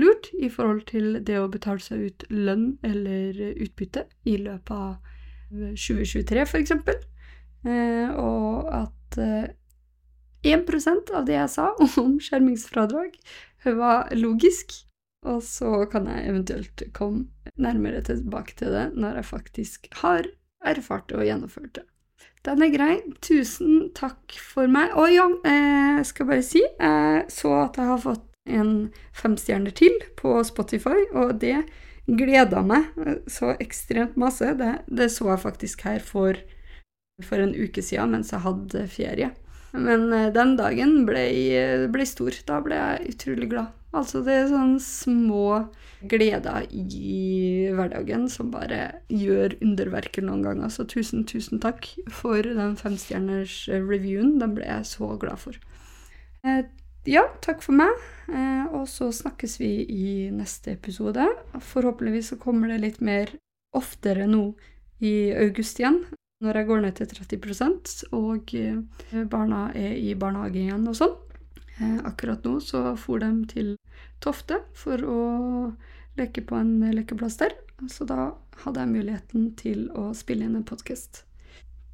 lurt 0.00 0.30
i 0.40 0.48
forhold 0.50 0.86
til 0.88 1.20
det 1.24 1.36
å 1.38 1.50
betale 1.52 1.82
seg 1.84 2.06
ut 2.08 2.24
lønn 2.32 2.78
eller 2.86 3.38
utbytte 3.52 4.06
i 4.28 4.38
løpet 4.40 4.72
av 4.72 5.12
2023, 5.52 6.44
f.eks. 6.46 6.72
Eh, 6.72 7.02
og 8.18 8.68
at 8.74 9.18
eh, 9.22 9.50
1 10.42 11.14
av 11.14 11.26
det 11.26 11.36
jeg 11.36 11.50
sa 11.52 11.68
om 12.02 12.18
skjermingsfradrag, 12.22 13.14
var 13.62 14.10
logisk. 14.18 14.74
Og 15.22 15.38
så 15.46 15.84
kan 15.86 16.08
jeg 16.10 16.26
eventuelt 16.32 16.82
komme 16.96 17.28
nærmere 17.54 18.00
tilbake 18.02 18.56
til 18.58 18.74
det 18.74 18.88
når 18.98 19.20
jeg 19.20 19.28
faktisk 19.28 19.86
har 20.00 20.26
erfart 20.66 21.06
det 21.10 21.20
og 21.20 21.28
gjennomført 21.28 21.76
det. 21.78 21.84
Den 22.42 22.64
er 22.66 22.72
grei. 22.74 22.96
Tusen 23.22 23.92
takk 23.94 24.34
for 24.34 24.66
meg. 24.70 24.90
Og 24.98 25.12
ja, 25.14 25.28
eh, 25.46 26.00
jeg 26.00 26.08
skal 26.10 26.26
bare 26.26 26.42
si 26.42 26.62
Jeg 26.62 27.24
så 27.30 27.54
at 27.68 27.78
jeg 27.78 27.86
har 27.86 28.02
fått 28.02 28.26
en 28.50 28.90
femstjerner 29.14 29.70
til 29.70 29.94
på 30.18 30.40
Spotify, 30.42 31.04
og 31.14 31.38
det 31.38 31.60
gleda 32.10 32.64
meg 32.66 32.88
så 33.30 33.52
ekstremt 33.62 34.16
masse. 34.18 34.48
Det, 34.58 34.72
det 34.90 35.10
så 35.14 35.30
jeg 35.30 35.44
faktisk 35.44 35.84
her 35.86 36.02
for, 36.02 36.38
for, 37.26 37.42
en 37.42 37.54
uke 37.56 37.84
siden 37.84 38.16
mens 38.16 38.32
jeg 38.34 38.44
hadde 38.44 38.86
ferie. 38.92 39.30
Men 39.72 40.10
eh, 40.12 40.32
den 40.34 40.56
dagen 40.58 41.02
ble, 41.08 41.24
ble 41.92 42.08
stor. 42.08 42.36
Da 42.48 42.60
ble 42.64 42.80
jeg 42.80 43.14
utrolig 43.14 43.48
glad. 43.54 43.72
Altså, 43.92 44.22
det 44.24 44.32
er 44.32 44.46
sånne 44.48 44.80
små 44.80 45.46
gleder 46.08 46.64
i 46.72 47.68
hverdagen 47.76 48.24
som 48.32 48.48
bare 48.52 49.02
gjør 49.12 49.58
underverker 49.62 50.24
noen 50.24 50.44
ganger. 50.46 50.72
Så 50.72 50.86
tusen, 50.88 51.26
tusen 51.28 51.60
takk 51.62 51.90
for 52.10 52.40
den 52.40 52.78
femstjerners 52.80 53.66
reviewen. 53.72 54.38
Den 54.40 54.56
ble 54.56 54.64
jeg 54.68 54.88
så 54.88 55.12
glad 55.20 55.42
for. 55.44 55.60
Eh, 56.42 56.64
ja, 57.08 57.26
takk 57.44 57.60
for 57.64 57.76
meg. 57.76 57.92
Eh, 58.32 58.64
og 58.72 58.88
så 58.88 59.10
snakkes 59.12 59.58
vi 59.60 59.72
i 59.84 60.08
neste 60.32 60.72
episode. 60.78 61.28
Forhåpentligvis 61.60 62.32
så 62.32 62.40
kommer 62.40 62.72
det 62.72 62.80
litt 62.86 63.00
mer 63.04 63.34
oftere 63.76 64.24
nå 64.30 64.54
i 65.04 65.32
august 65.36 65.82
igjen. 65.82 66.00
Når 66.42 66.58
jeg 66.58 66.66
går 66.66 66.80
ned 66.82 66.96
til 66.98 67.06
30 67.06 68.08
og 68.18 68.54
eh, 68.58 69.24
barna 69.30 69.68
er 69.78 69.94
i 69.94 70.14
barnehage 70.18 70.58
igjen 70.64 70.88
og 70.90 70.96
sånn. 70.98 71.14
Eh, 71.78 72.00
akkurat 72.08 72.42
nå 72.44 72.56
så 72.60 72.96
for 72.98 73.22
de 73.22 73.30
til 73.52 73.76
Tofte 74.22 74.60
for 74.78 75.02
å 75.06 75.20
leke 76.18 76.42
på 76.46 76.58
en 76.58 76.80
lekeplass 76.94 77.38
der. 77.40 77.54
Så 77.90 78.06
da 78.06 78.32
hadde 78.64 78.82
jeg 78.82 78.92
muligheten 78.92 79.48
til 79.58 79.88
å 79.98 80.10
spille 80.14 80.46
inn 80.46 80.58
en 80.58 80.66
podkast. 80.66 81.24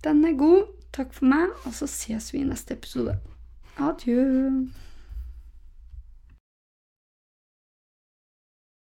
Den 0.04 0.24
er 0.24 0.36
god. 0.40 0.68
Takk 0.96 1.12
for 1.12 1.28
meg, 1.28 1.52
og 1.68 1.76
så 1.76 1.88
ses 1.90 2.32
vi 2.32 2.40
i 2.40 2.48
neste 2.48 2.76
episode. 2.76 3.18
Adjø. 3.76 4.24